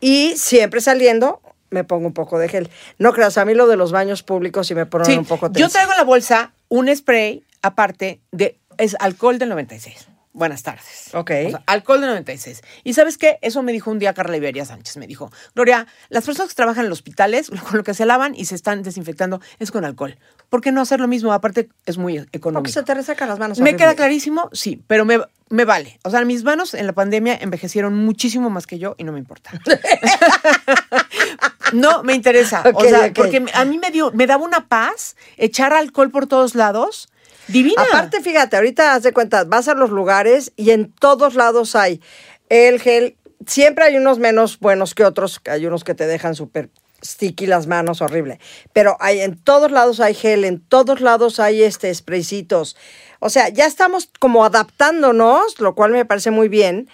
Y 0.00 0.34
siempre 0.36 0.80
saliendo, 0.80 1.40
me 1.70 1.84
pongo 1.84 2.06
un 2.06 2.14
poco 2.14 2.38
de 2.38 2.48
gel. 2.48 2.70
No 2.98 3.12
creas, 3.12 3.36
a 3.38 3.44
mí 3.44 3.54
lo 3.54 3.66
de 3.68 3.76
los 3.76 3.92
baños 3.92 4.22
públicos 4.22 4.66
sí 4.66 4.74
me 4.74 4.86
ponen 4.86 5.06
Sí, 5.06 5.16
un 5.18 5.24
poco 5.26 5.46
yo 5.48 5.52
tensa. 5.52 5.70
traigo 5.70 5.92
en 5.92 5.98
la 5.98 6.04
bolsa 6.04 6.52
un 6.68 6.94
spray 6.94 7.44
aparte 7.62 8.20
de 8.32 8.58
es 8.78 8.96
alcohol 9.00 9.38
del 9.38 9.48
96. 9.50 10.08
Buenas 10.32 10.62
tardes. 10.62 11.12
Ok. 11.14 11.32
O 11.46 11.50
sea, 11.50 11.62
alcohol 11.66 12.00
del 12.00 12.10
96. 12.10 12.62
Y 12.84 12.94
¿sabes 12.94 13.18
qué? 13.18 13.38
Eso 13.42 13.62
me 13.64 13.72
dijo 13.72 13.90
un 13.90 13.98
día 13.98 14.14
Carla 14.14 14.36
Iberia 14.36 14.64
Sánchez. 14.64 14.96
Me 14.96 15.08
dijo, 15.08 15.32
Gloria, 15.56 15.88
las 16.10 16.24
personas 16.24 16.50
que 16.50 16.54
trabajan 16.54 16.84
en 16.84 16.90
los 16.90 16.98
hospitales, 17.00 17.50
con 17.68 17.78
lo 17.78 17.82
que 17.82 17.92
se 17.94 18.06
lavan 18.06 18.34
y 18.36 18.44
se 18.44 18.54
están 18.54 18.82
desinfectando 18.84 19.40
es 19.58 19.72
con 19.72 19.84
alcohol. 19.84 20.16
¿Por 20.48 20.60
qué 20.60 20.70
no 20.70 20.80
hacer 20.80 21.00
lo 21.00 21.08
mismo? 21.08 21.32
Aparte, 21.32 21.68
es 21.86 21.98
muy 21.98 22.18
Porque 22.18 22.36
económico. 22.38 22.72
se 22.72 22.82
te 22.84 22.94
resecan 22.94 23.28
las 23.28 23.38
manos. 23.40 23.58
Me 23.58 23.74
queda 23.74 23.96
clarísimo, 23.96 24.48
sí, 24.52 24.80
pero 24.86 25.04
me, 25.04 25.18
me 25.50 25.64
vale. 25.64 25.98
O 26.04 26.10
sea, 26.10 26.24
mis 26.24 26.44
manos 26.44 26.74
en 26.74 26.86
la 26.86 26.92
pandemia 26.92 27.36
envejecieron 27.40 27.94
muchísimo 27.94 28.50
más 28.50 28.66
que 28.66 28.78
yo 28.78 28.94
y 28.98 29.04
no 29.04 29.12
me 29.12 29.18
importa. 29.18 29.50
no 31.72 32.02
me 32.02 32.14
interesa. 32.14 32.62
o 32.74 32.84
sea, 32.84 33.12
porque 33.12 33.44
a 33.54 33.64
mí 33.64 33.78
me 33.78 33.90
dio, 33.90 34.10
me 34.12 34.26
daba 34.26 34.44
una 34.44 34.68
paz 34.68 35.16
echar 35.36 35.72
alcohol 35.72 36.10
por 36.10 36.26
todos 36.26 36.54
lados. 36.54 37.08
Divina. 37.48 37.82
Aparte, 37.82 38.20
fíjate, 38.20 38.56
ahorita 38.56 38.94
haz 38.94 39.02
de 39.02 39.12
cuenta, 39.12 39.44
vas 39.44 39.68
a 39.68 39.74
los 39.74 39.90
lugares 39.90 40.52
y 40.56 40.70
en 40.70 40.92
todos 40.92 41.34
lados 41.34 41.76
hay 41.76 42.00
el 42.48 42.80
gel. 42.80 43.16
Siempre 43.46 43.84
hay 43.84 43.96
unos 43.96 44.18
menos 44.18 44.58
buenos 44.58 44.94
que 44.94 45.04
otros, 45.04 45.40
hay 45.46 45.64
unos 45.64 45.84
que 45.84 45.94
te 45.94 46.06
dejan 46.06 46.34
súper 46.34 46.70
sticky 47.02 47.46
las 47.46 47.66
manos, 47.66 48.00
horrible. 48.00 48.40
Pero 48.72 48.96
hay, 49.00 49.20
en 49.20 49.36
todos 49.36 49.70
lados 49.70 50.00
hay 50.00 50.14
gel, 50.14 50.44
en 50.44 50.60
todos 50.60 51.00
lados 51.00 51.40
hay 51.40 51.62
este 51.62 51.94
spraycitos. 51.94 52.76
O 53.20 53.30
sea, 53.30 53.48
ya 53.48 53.66
estamos 53.66 54.10
como 54.18 54.44
adaptándonos, 54.44 55.60
lo 55.60 55.74
cual 55.74 55.92
me 55.92 56.04
parece 56.04 56.30
muy 56.30 56.48
bien, 56.48 56.88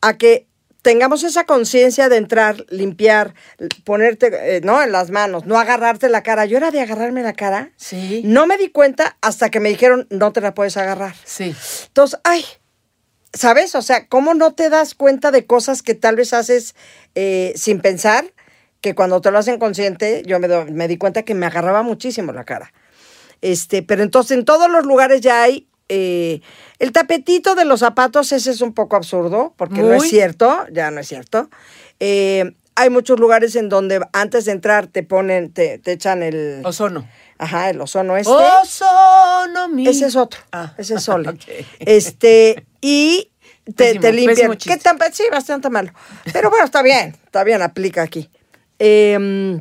a 0.00 0.16
que 0.16 0.46
tengamos 0.82 1.22
esa 1.24 1.44
conciencia 1.44 2.08
de 2.08 2.16
entrar, 2.16 2.64
limpiar, 2.70 3.34
ponerte, 3.84 4.56
eh, 4.56 4.60
¿no? 4.62 4.82
En 4.82 4.92
las 4.92 5.10
manos, 5.10 5.46
no 5.46 5.58
agarrarte 5.58 6.08
la 6.08 6.22
cara. 6.22 6.46
Yo 6.46 6.56
era 6.56 6.70
de 6.70 6.80
agarrarme 6.80 7.22
la 7.22 7.34
cara. 7.34 7.70
Sí. 7.76 8.22
No 8.24 8.46
me 8.46 8.56
di 8.56 8.70
cuenta 8.70 9.16
hasta 9.20 9.50
que 9.50 9.60
me 9.60 9.68
dijeron, 9.68 10.06
no 10.10 10.32
te 10.32 10.40
la 10.40 10.54
puedes 10.54 10.76
agarrar. 10.76 11.14
Sí. 11.24 11.54
Entonces, 11.88 12.18
ay, 12.24 12.44
¿sabes? 13.32 13.74
O 13.74 13.82
sea, 13.82 14.06
¿cómo 14.06 14.34
no 14.34 14.54
te 14.54 14.70
das 14.70 14.94
cuenta 14.94 15.30
de 15.30 15.46
cosas 15.46 15.82
que 15.82 15.94
tal 15.94 16.16
vez 16.16 16.32
haces 16.32 16.74
eh, 17.14 17.52
sin 17.56 17.80
pensar? 17.80 18.32
Que 18.80 18.94
cuando 18.94 19.20
te 19.20 19.30
lo 19.30 19.38
hacen 19.38 19.58
consciente, 19.58 20.22
yo 20.26 20.38
me, 20.40 20.88
di 20.88 20.96
cuenta 20.96 21.22
que 21.22 21.34
me 21.34 21.46
agarraba 21.46 21.82
muchísimo 21.82 22.32
la 22.32 22.44
cara. 22.44 22.72
Este, 23.42 23.82
pero 23.82 24.02
entonces 24.02 24.38
en 24.38 24.44
todos 24.44 24.70
los 24.70 24.86
lugares 24.86 25.20
ya 25.20 25.42
hay 25.42 25.66
eh, 25.88 26.40
el 26.78 26.92
tapetito 26.92 27.54
de 27.54 27.64
los 27.64 27.80
zapatos, 27.80 28.32
ese 28.32 28.50
es 28.50 28.60
un 28.60 28.72
poco 28.74 28.96
absurdo, 28.96 29.54
porque 29.56 29.82
no 29.82 29.92
es 29.92 30.08
cierto, 30.08 30.66
ya 30.72 30.90
no 30.90 31.00
es 31.00 31.08
cierto. 31.08 31.50
Eh, 31.98 32.54
hay 32.80 32.90
muchos 32.90 33.20
lugares 33.20 33.56
en 33.56 33.68
donde 33.68 34.00
antes 34.12 34.46
de 34.46 34.52
entrar 34.52 34.86
te 34.86 35.02
ponen, 35.02 35.52
te, 35.52 35.78
te 35.78 35.92
echan 35.92 36.22
el, 36.22 36.62
Ozono. 36.64 37.06
ajá, 37.38 37.70
el 37.70 37.80
ozono 37.80 38.16
este. 38.16 38.32
Ozono 38.32 39.68
mi. 39.68 39.86
Ese 39.86 40.06
es 40.06 40.16
otro. 40.16 40.40
Ah. 40.52 40.74
Ese 40.78 40.94
es 40.94 41.02
Sole. 41.02 41.28
Ok. 41.30 41.42
Este, 41.80 42.64
y 42.80 43.30
te, 43.64 43.72
Pésimo, 43.72 44.00
te 44.00 44.12
limpian. 44.12 44.56
¿Qué 44.56 44.76
tan 44.78 44.98
sí, 45.12 45.24
bastante 45.30 45.68
malo. 45.68 45.92
Pero 46.32 46.48
bueno, 46.48 46.64
está 46.64 46.82
bien, 46.82 47.16
está 47.24 47.44
bien, 47.44 47.60
aplica 47.60 48.02
aquí. 48.02 48.30
Eh, 48.80 49.60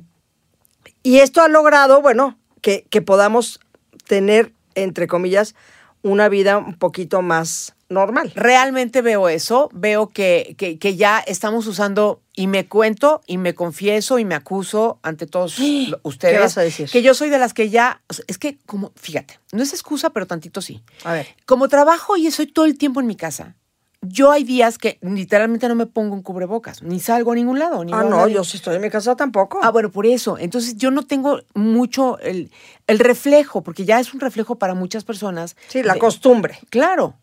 y 1.04 1.20
esto 1.20 1.42
ha 1.42 1.48
logrado, 1.48 2.02
bueno, 2.02 2.38
que, 2.62 2.86
que 2.90 3.02
podamos 3.02 3.60
tener, 4.08 4.52
entre 4.76 5.08
comillas, 5.08 5.56
una 6.02 6.30
vida 6.30 6.58
un 6.58 6.78
poquito 6.78 7.22
más 7.22 7.76
normal. 7.90 8.32
Realmente 8.36 9.02
veo 9.02 9.30
eso, 9.30 9.70
veo 9.74 10.10
que, 10.10 10.56
que, 10.58 10.78
que 10.78 10.96
ya 10.96 11.20
estamos 11.20 11.68
usando 11.68 12.22
y 12.36 12.48
me 12.48 12.68
cuento 12.68 13.22
y 13.26 13.38
me 13.38 13.56
confieso 13.56 14.20
y 14.20 14.26
me 14.26 14.36
acuso 14.36 15.00
ante 15.02 15.26
todos 15.26 15.58
ustedes. 16.04 16.36
¿Qué 16.36 16.40
vas 16.40 16.58
a 16.58 16.62
decir? 16.62 16.90
Que 16.90 17.02
yo 17.02 17.14
soy 17.14 17.30
de 17.30 17.40
las 17.40 17.54
que 17.54 17.70
ya, 17.70 18.02
o 18.08 18.14
sea, 18.14 18.26
es 18.28 18.38
que 18.38 18.58
como, 18.66 18.92
fíjate, 18.96 19.40
no 19.52 19.64
es 19.64 19.74
excusa, 19.74 20.12
pero 20.12 20.28
tantito 20.28 20.62
sí. 20.62 20.84
A 21.04 21.14
ver. 21.14 21.28
Como 21.46 21.68
trabajo 21.68 22.16
y 22.18 22.28
estoy 22.28 22.48
todo 22.48 22.66
el 22.66 22.78
tiempo 22.78 23.00
en 23.00 23.08
mi 23.08 23.16
casa, 23.16 23.56
yo 24.02 24.32
hay 24.32 24.44
días 24.44 24.78
que 24.78 24.98
literalmente 25.02 25.68
no 25.68 25.76
me 25.76 25.86
pongo 25.86 26.14
un 26.16 26.22
cubrebocas, 26.24 26.82
ni 26.84 27.00
salgo 27.00 27.32
a 27.34 27.36
ningún 27.36 27.60
lado. 27.60 27.84
Ni 27.84 27.92
Ah, 27.94 28.04
no, 28.04 28.28
yo 28.28 28.44
si 28.44 28.58
estoy 28.58 28.76
en 28.78 28.82
mi 28.82 28.90
casa 28.90 29.16
tampoco. 29.16 29.60
Ah, 29.62 29.72
bueno, 29.72 29.92
por 29.92 30.06
eso. 30.06 30.38
Entonces 30.38 30.76
yo 30.78 30.90
no 30.92 31.04
tengo 31.04 31.40
mucho 31.54 32.18
el, 32.20 32.52
el 32.88 33.00
reflejo, 33.00 33.62
porque 33.62 33.86
ya 33.86 34.00
es 34.00 34.14
un 34.14 34.20
reflejo 34.20 34.56
para 34.58 34.74
muchas 34.74 35.04
personas. 35.04 35.56
sí, 35.68 35.84
la 35.84 35.94
de- 35.94 36.00
costumbre. 36.00 36.60
Claro. 36.70 37.16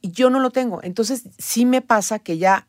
Y 0.00 0.10
yo 0.12 0.30
no 0.30 0.40
lo 0.40 0.50
tengo. 0.50 0.80
Entonces 0.82 1.24
sí 1.38 1.64
me 1.64 1.82
pasa 1.82 2.18
que 2.18 2.38
ya, 2.38 2.66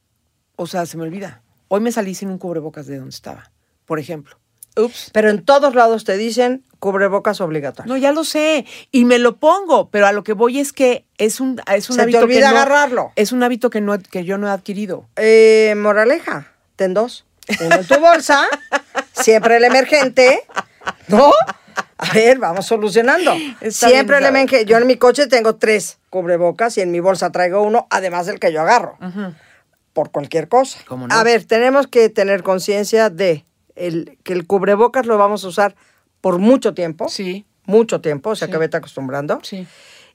o 0.56 0.68
sea, 0.68 0.86
se 0.86 0.98
me 0.98 1.04
olvida. 1.04 1.42
Hoy 1.68 1.82
me 1.82 1.92
salí 1.92 2.16
sin 2.16 2.30
un 2.30 2.38
cubrebocas 2.40 2.88
de 2.88 2.98
donde 2.98 3.12
estaba, 3.16 3.52
por 3.86 4.00
ejemplo. 4.00 4.38
Ups. 4.80 5.10
Pero 5.14 5.30
en 5.30 5.44
todos 5.44 5.76
lados 5.76 6.04
te 6.06 6.18
dicen 6.18 6.64
cubrebocas 6.80 7.42
obligatorio. 7.42 7.92
No, 7.94 7.98
ya 7.98 8.12
lo 8.14 8.24
sé. 8.24 8.66
Y 8.92 9.06
me 9.06 9.20
lo 9.20 9.38
pongo, 9.38 9.90
pero 9.90 10.08
a 10.08 10.12
lo 10.14 10.24
que 10.24 10.34
voy 10.34 10.60
es 10.60 10.72
que 10.74 11.06
es 11.18 11.40
un, 11.40 11.62
es 11.74 11.90
un 11.90 11.96
Se 11.96 12.00
te 12.00 12.04
hábito 12.04 12.20
que 12.20 12.24
olvida 12.26 12.52
no- 12.52 12.58
agarrarlo. 12.58 13.12
Es 13.16 13.32
un 13.32 13.44
hábito 13.44 13.70
que, 13.70 13.82
no, 13.82 13.98
que 14.00 14.24
yo 14.24 14.38
no 14.38 14.48
he 14.48 14.52
adquirido. 14.52 15.06
Eh, 15.18 15.74
moraleja, 15.78 16.54
ten 16.76 16.94
dos. 16.94 17.26
Uno 17.66 17.76
en 17.76 17.86
tu 17.86 18.00
bolsa, 18.00 18.48
siempre 19.14 19.58
el 19.58 19.64
emergente, 19.66 20.44
¿no? 21.08 21.32
A 21.98 22.14
ver, 22.14 22.38
vamos 22.40 22.66
solucionando. 22.68 23.34
Está 23.60 23.90
siempre 23.90 24.18
bien, 24.18 24.24
el 24.30 24.36
emergente. 24.36 24.66
Yo 24.66 24.78
en 24.78 24.88
mi 24.88 24.96
coche 24.96 25.28
tengo 25.28 25.56
tres 25.56 25.98
cubrebocas 26.10 26.78
y 26.78 26.82
en 26.82 26.92
mi 26.92 27.02
bolsa 27.02 27.30
traigo 27.32 27.62
uno, 27.62 27.88
además 27.90 28.26
del 28.28 28.40
que 28.40 28.54
yo 28.54 28.62
agarro. 28.62 28.98
Por 29.92 30.12
cualquier 30.12 30.48
cosa. 30.48 30.80
A 31.10 31.24
ver, 31.24 31.44
tenemos 31.44 31.88
que 31.88 32.08
tener 32.10 32.42
conciencia 32.44 33.10
de 33.10 33.44
el, 33.80 34.18
que 34.24 34.34
el 34.34 34.46
cubrebocas 34.48 35.06
lo 35.06 35.18
vamos 35.18 35.44
a 35.44 35.48
usar 35.48 35.76
por 36.22 36.38
mucho 36.40 36.74
tiempo. 36.74 37.10
Sí. 37.10 37.46
Mucho 37.66 38.02
tiempo, 38.02 38.32
o 38.32 38.36
sea 38.36 38.48
Sí. 38.48 38.52
que 38.52 38.58
vete 38.58 38.78
acostumbrando. 38.78 39.40
Sí. 39.44 39.68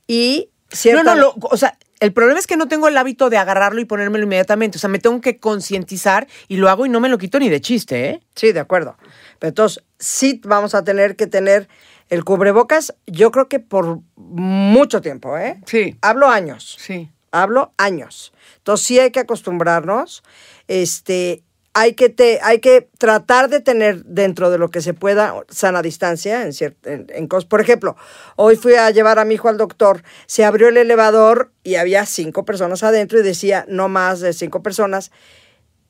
Y 0.06 0.50
No, 0.70 0.76
cierta- 0.76 1.14
no, 1.14 1.20
lo- 1.20 1.34
o 1.40 1.56
sea, 1.56 1.78
el 2.00 2.12
problema 2.12 2.38
es 2.40 2.46
que 2.48 2.56
no 2.56 2.66
tengo 2.68 2.88
el 2.88 2.96
hábito 2.96 3.30
de 3.30 3.36
agarrarlo 3.38 3.80
y 3.80 3.84
ponérmelo 3.84 4.24
inmediatamente. 4.24 4.76
O 4.76 4.80
sea, 4.80 4.90
me 4.90 4.98
tengo 4.98 5.20
que 5.20 5.38
concientizar 5.38 6.26
y 6.48 6.56
lo 6.56 6.68
hago 6.68 6.84
y 6.84 6.88
no 6.88 6.98
me 7.00 7.08
lo 7.08 7.16
quito 7.16 7.38
ni 7.38 7.48
de 7.48 7.60
chiste, 7.60 8.08
¿eh? 8.10 8.20
Sí, 8.34 8.50
de 8.52 8.60
acuerdo. 8.60 8.96
Pero 9.38 9.48
entonces, 9.50 9.84
sí 9.98 10.40
vamos 10.44 10.74
a 10.74 10.82
tener 10.84 11.14
que 11.16 11.26
tener 11.28 11.68
el 12.10 12.24
cubrebocas, 12.24 12.94
yo 13.06 13.30
creo 13.30 13.48
que 13.48 13.60
por 13.60 14.00
mucho 14.16 15.00
tiempo, 15.00 15.38
¿eh? 15.38 15.60
Sí. 15.66 15.96
Hablo 16.02 16.28
años. 16.28 16.76
Sí. 16.78 17.08
Hablo 17.30 17.72
años. 17.78 18.32
Entonces, 18.58 18.84
sí 18.86 18.98
hay 18.98 19.10
que 19.12 19.20
acostumbrarnos. 19.20 20.22
Este, 20.68 21.43
hay 21.74 21.94
que, 21.94 22.08
te, 22.08 22.38
hay 22.42 22.60
que 22.60 22.88
tratar 22.98 23.48
de 23.50 23.60
tener 23.60 24.04
dentro 24.04 24.50
de 24.50 24.58
lo 24.58 24.70
que 24.70 24.80
se 24.80 24.94
pueda 24.94 25.34
sana 25.48 25.82
distancia 25.82 26.42
en, 26.42 26.48
cier- 26.52 26.76
en, 26.84 27.06
en 27.12 27.28
cos- 27.28 27.46
Por 27.48 27.60
ejemplo, 27.60 27.96
hoy 28.36 28.56
fui 28.56 28.74
a 28.74 28.90
llevar 28.90 29.18
a 29.18 29.24
mi 29.24 29.34
hijo 29.34 29.48
al 29.48 29.56
doctor, 29.58 30.02
se 30.26 30.44
abrió 30.44 30.68
el 30.68 30.76
elevador 30.76 31.50
y 31.64 31.74
había 31.74 32.06
cinco 32.06 32.44
personas 32.44 32.82
adentro 32.84 33.18
y 33.18 33.22
decía 33.22 33.64
no 33.68 33.88
más 33.88 34.20
de 34.20 34.32
cinco 34.32 34.62
personas. 34.62 35.10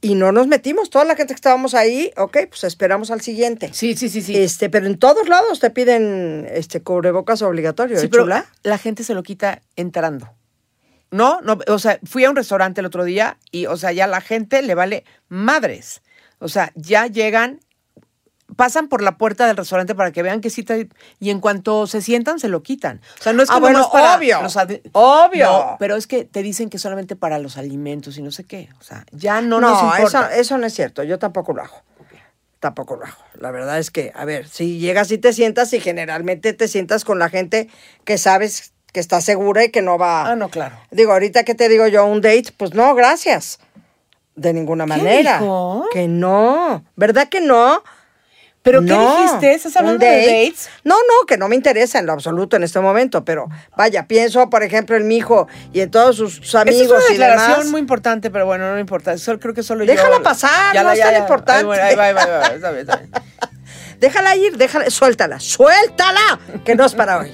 Y 0.01 0.17
no 0.17 0.33
nos 0.33 0.47
metimos, 0.49 0.91
toda 0.91 1.07
la 1.07 1.17
gente 1.17 1.33
que 1.33 1.37
estábamos 1.37 1.73
ahí, 1.75 2.11
ok, 2.19 2.37
pues 2.51 2.65
esperamos 2.65 3.11
al 3.11 3.23
siguiente. 3.23 3.71
Sí, 3.73 3.97
sí, 3.97 4.11
sí, 4.11 4.21
sí. 4.21 4.37
Este, 4.37 4.69
pero 4.69 4.87
en 4.87 4.99
todos 4.99 5.29
lados 5.29 5.61
te 5.61 5.71
piden 5.71 6.47
este 6.53 6.83
cubrebocas 6.83 7.41
obligatorio, 7.41 7.99
Sí, 7.99 8.07
¿eh, 8.07 8.09
pero 8.11 8.25
chula? 8.25 8.45
la 8.65 8.77
gente 8.77 9.03
se 9.03 9.15
lo 9.15 9.23
quita 9.23 9.63
entrando. 9.77 10.29
No, 11.15 11.41
no, 11.43 11.59
o 11.69 11.79
sea, 11.79 11.99
fui 12.05 12.25
a 12.25 12.31
un 12.31 12.37
restaurante 12.37 12.81
el 12.81 12.87
otro 12.87 13.05
día 13.05 13.39
y, 13.53 13.67
o 13.67 13.77
sea, 13.77 13.93
ya 13.93 14.07
la 14.07 14.21
gente 14.21 14.61
le 14.63 14.75
vale 14.75 15.05
madres. 15.29 16.03
O 16.41 16.49
sea, 16.49 16.73
ya 16.75 17.07
llegan 17.07 17.61
pasan 18.57 18.89
por 18.89 19.03
la 19.03 19.17
puerta 19.17 19.47
del 19.47 19.57
restaurante 19.57 19.95
para 19.95 20.13
que 20.13 20.23
vean 20.23 20.41
que 20.41 20.51
sí 20.51 20.63
te- 20.63 20.89
y 21.19 21.31
en 21.31 21.41
cuanto 21.41 21.87
se 21.87 22.01
sientan 22.03 22.39
se 22.39 22.49
lo 22.49 22.63
quitan. 22.63 23.01
O 23.19 23.23
sea, 23.23 23.33
no 23.33 23.43
es 23.43 23.49
Ah, 23.51 23.55
como 23.55 23.67
bueno, 23.67 23.89
para 23.91 24.17
obvio, 24.17 24.43
los 24.43 24.57
obvio. 24.93 25.47
No, 25.47 25.77
pero 25.79 25.97
es 25.97 26.07
que 26.07 26.25
te 26.25 26.43
dicen 26.43 26.69
que 26.69 26.79
solamente 26.79 27.17
para 27.17 27.39
los 27.39 27.57
alimentos 27.57 28.17
y 28.19 28.23
no 28.23 28.31
sé 28.31 28.45
qué. 28.45 28.69
O 28.79 28.83
sea, 28.85 29.07
ya 29.13 29.41
no, 29.41 29.61
No, 29.61 29.71
nos 29.71 29.79
eso, 29.79 29.87
importa. 30.19 30.37
eso 30.37 30.59
no 30.59 30.67
es 30.67 30.75
cierto. 30.75 31.03
Yo 31.03 31.19
tampoco 31.19 31.53
lo 31.55 31.63
hago. 31.63 31.83
Tampoco 32.61 32.97
lo 32.97 33.05
hago. 33.07 33.17
La 33.41 33.51
verdad 33.51 33.79
es 33.79 33.91
que, 33.91 34.13
a 34.15 34.25
ver, 34.25 34.47
si 34.47 34.79
llegas 34.79 35.11
y 35.11 35.19
te 35.19 35.33
sientas 35.33 35.73
y 35.73 35.81
generalmente 35.81 36.53
te 36.53 36.69
sientas 36.69 37.05
con 37.05 37.19
la 37.19 37.31
gente 37.31 37.69
que 38.05 38.19
sabes 38.19 38.74
que 38.95 39.01
está 39.01 39.21
segura 39.21 39.65
y 39.65 39.71
que 39.71 39.83
no 39.83 39.99
va. 39.99 40.31
Ah, 40.31 40.37
no, 40.37 40.49
claro. 40.49 40.77
Digo, 40.93 41.13
ahorita 41.13 41.43
que 41.43 41.57
te 41.57 41.69
digo 41.69 41.89
yo 41.89 42.07
un 42.07 42.21
date, 42.21 42.55
pues 42.57 42.75
no, 42.75 42.95
gracias. 42.95 43.59
De 44.37 44.53
ninguna 44.53 44.87
manera. 44.87 45.41
dijo? 45.41 45.89
Que 45.93 46.07
no. 46.07 46.85
¿Verdad 46.95 47.29
que 47.29 47.41
no? 47.41 47.83
¿Pero 48.63 48.83
qué 48.83 48.97
dijiste? 48.97 49.53
¿Estás 49.53 49.77
hablando 49.77 49.99
de 49.99 50.13
date. 50.13 50.45
dates? 50.45 50.71
No, 50.85 50.95
no, 50.95 51.27
que 51.27 51.37
no 51.37 51.49
me 51.49 51.57
interesa 51.57 51.99
en 51.99 52.07
lo 52.07 52.13
absoluto 52.13 52.57
en 52.57 52.63
este 52.63 52.79
momento, 52.79 53.25
pero 53.25 53.49
vaya, 53.77 54.07
pienso, 54.07 54.49
por 54.49 54.63
ejemplo, 54.63 54.97
en 54.97 55.09
mi 55.09 55.17
hijo 55.17 55.49
y 55.73 55.81
en 55.81 55.91
todos 55.91 56.17
sus 56.17 56.55
amigos 56.55 56.83
es 56.83 56.89
una 56.89 57.05
y 57.09 57.13
declaración 57.19 57.59
demás. 57.59 57.71
muy 57.73 57.81
importante, 57.81 58.31
pero 58.31 58.47
bueno, 58.47 58.69
no 58.69 58.75
me 58.75 58.81
importa. 58.81 59.19
Solo, 59.19 59.41
creo 59.41 59.55
que 59.55 59.65
solo 59.65 59.85
Déjala 59.85 60.19
yo... 60.19 60.23
pasar, 60.23 60.73
no 60.83 60.93
es 60.93 61.01
tan 61.01 61.17
importante. 61.17 61.61
Ay, 61.61 61.65
bueno, 61.65 61.83
ahí 61.83 61.95
va, 61.97 62.05
ahí 62.05 62.15
va, 62.15 62.23
ahí 62.23 62.31
va, 62.31 62.47
está 62.55 62.71
bien, 62.71 62.81
está 62.89 62.97
bien. 62.97 63.11
Déjala 64.01 64.37
ir, 64.37 64.57
déjala, 64.57 64.91
suéltala, 64.91 65.41
suéltala, 65.41 66.39
que 66.65 66.75
no 66.75 66.85
es 66.85 66.95
para 66.95 67.19
hoy. 67.19 67.33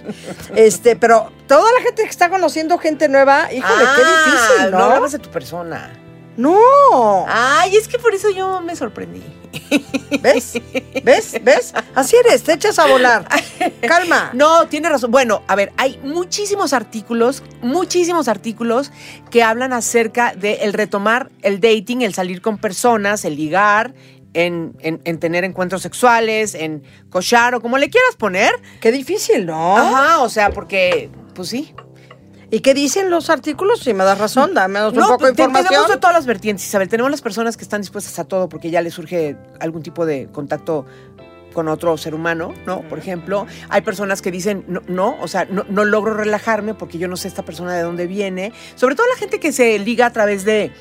Este, 0.54 0.96
pero 0.96 1.32
toda 1.46 1.70
la 1.72 1.80
gente 1.82 2.02
que 2.04 2.08
está 2.10 2.28
conociendo 2.30 2.78
gente 2.78 3.08
nueva, 3.08 3.52
híjole, 3.52 3.84
qué 3.96 4.02
Ah, 4.04 4.24
difícil, 4.24 4.70
No 4.72 4.78
¿no? 4.78 4.84
hablabas 4.84 5.12
de 5.12 5.18
tu 5.18 5.30
persona. 5.30 5.92
No. 6.36 7.26
Ay, 7.28 7.76
es 7.76 7.86
que 7.88 7.98
por 7.98 8.14
eso 8.14 8.30
yo 8.30 8.60
me 8.60 8.74
sorprendí. 8.76 9.22
¿Ves? 10.22 10.54
¿Ves? 11.04 11.36
¿Ves? 11.42 11.74
Así 11.94 12.16
eres, 12.16 12.44
te 12.44 12.52
echas 12.54 12.78
a 12.78 12.86
volar. 12.86 13.26
Calma. 13.86 14.30
No, 14.32 14.66
tiene 14.68 14.88
razón. 14.88 15.10
Bueno, 15.10 15.42
a 15.48 15.56
ver, 15.56 15.72
hay 15.76 15.98
muchísimos 16.02 16.72
artículos, 16.72 17.42
muchísimos 17.62 18.28
artículos 18.28 18.90
que 19.30 19.42
hablan 19.42 19.72
acerca 19.72 20.32
de 20.34 20.54
el 20.62 20.72
retomar 20.72 21.30
el 21.42 21.60
dating, 21.60 22.00
el 22.02 22.14
salir 22.14 22.40
con 22.40 22.58
personas, 22.58 23.24
el 23.24 23.36
ligar, 23.36 23.92
en, 24.34 24.74
en- 24.80 25.00
en 25.04 25.18
tener 25.18 25.44
encuentros 25.44 25.82
sexuales, 25.82 26.54
en 26.54 26.82
cochar 27.08 27.54
o 27.54 27.60
como 27.60 27.78
le 27.78 27.90
quieras 27.90 28.16
poner. 28.16 28.52
Qué 28.80 28.92
difícil, 28.92 29.46
¿no? 29.46 29.76
Ajá, 29.76 30.20
o 30.20 30.28
sea, 30.28 30.50
porque, 30.50 31.10
pues 31.34 31.48
sí. 31.48 31.74
¿Y 32.52 32.60
qué 32.60 32.74
dicen 32.74 33.10
los 33.10 33.30
artículos? 33.30 33.80
Si 33.80 33.94
me 33.94 34.02
das 34.02 34.18
razón, 34.18 34.54
dame 34.54 34.84
un 34.84 34.92
poco 34.94 35.18
de 35.26 35.30
te- 35.30 35.36
tenemos 35.36 35.54
de 35.62 35.68
información. 35.68 36.00
todas 36.00 36.16
las 36.16 36.26
vertientes, 36.26 36.66
Isabel. 36.66 36.88
Tenemos 36.88 37.10
las 37.10 37.20
personas 37.22 37.56
que 37.56 37.62
están 37.62 37.80
dispuestas 37.80 38.18
a 38.18 38.24
todo 38.24 38.48
porque 38.48 38.70
ya 38.70 38.80
les 38.82 38.94
surge 38.94 39.36
algún 39.60 39.82
tipo 39.84 40.04
de 40.04 40.26
contacto 40.32 40.84
con 41.52 41.68
otro 41.68 41.96
ser 41.96 42.14
humano, 42.14 42.52
¿no? 42.66 42.82
Por 42.88 42.98
ejemplo, 42.98 43.46
hay 43.68 43.82
personas 43.82 44.20
que 44.22 44.30
dicen, 44.32 44.64
no, 44.68 44.82
no 44.88 45.16
o 45.20 45.26
sea, 45.28 45.44
no, 45.46 45.64
no 45.68 45.84
logro 45.84 46.14
relajarme 46.14 46.74
porque 46.74 46.98
yo 46.98 47.06
no 47.08 47.16
sé 47.16 47.26
esta 47.28 47.44
persona 47.44 47.74
de 47.74 47.82
dónde 47.82 48.06
viene. 48.08 48.52
Sobre 48.76 48.94
todo 48.96 49.06
la 49.12 49.18
gente 49.18 49.38
que 49.40 49.52
se 49.52 49.78
liga 49.80 50.06
a 50.06 50.12
través 50.12 50.44
de, 50.44 50.72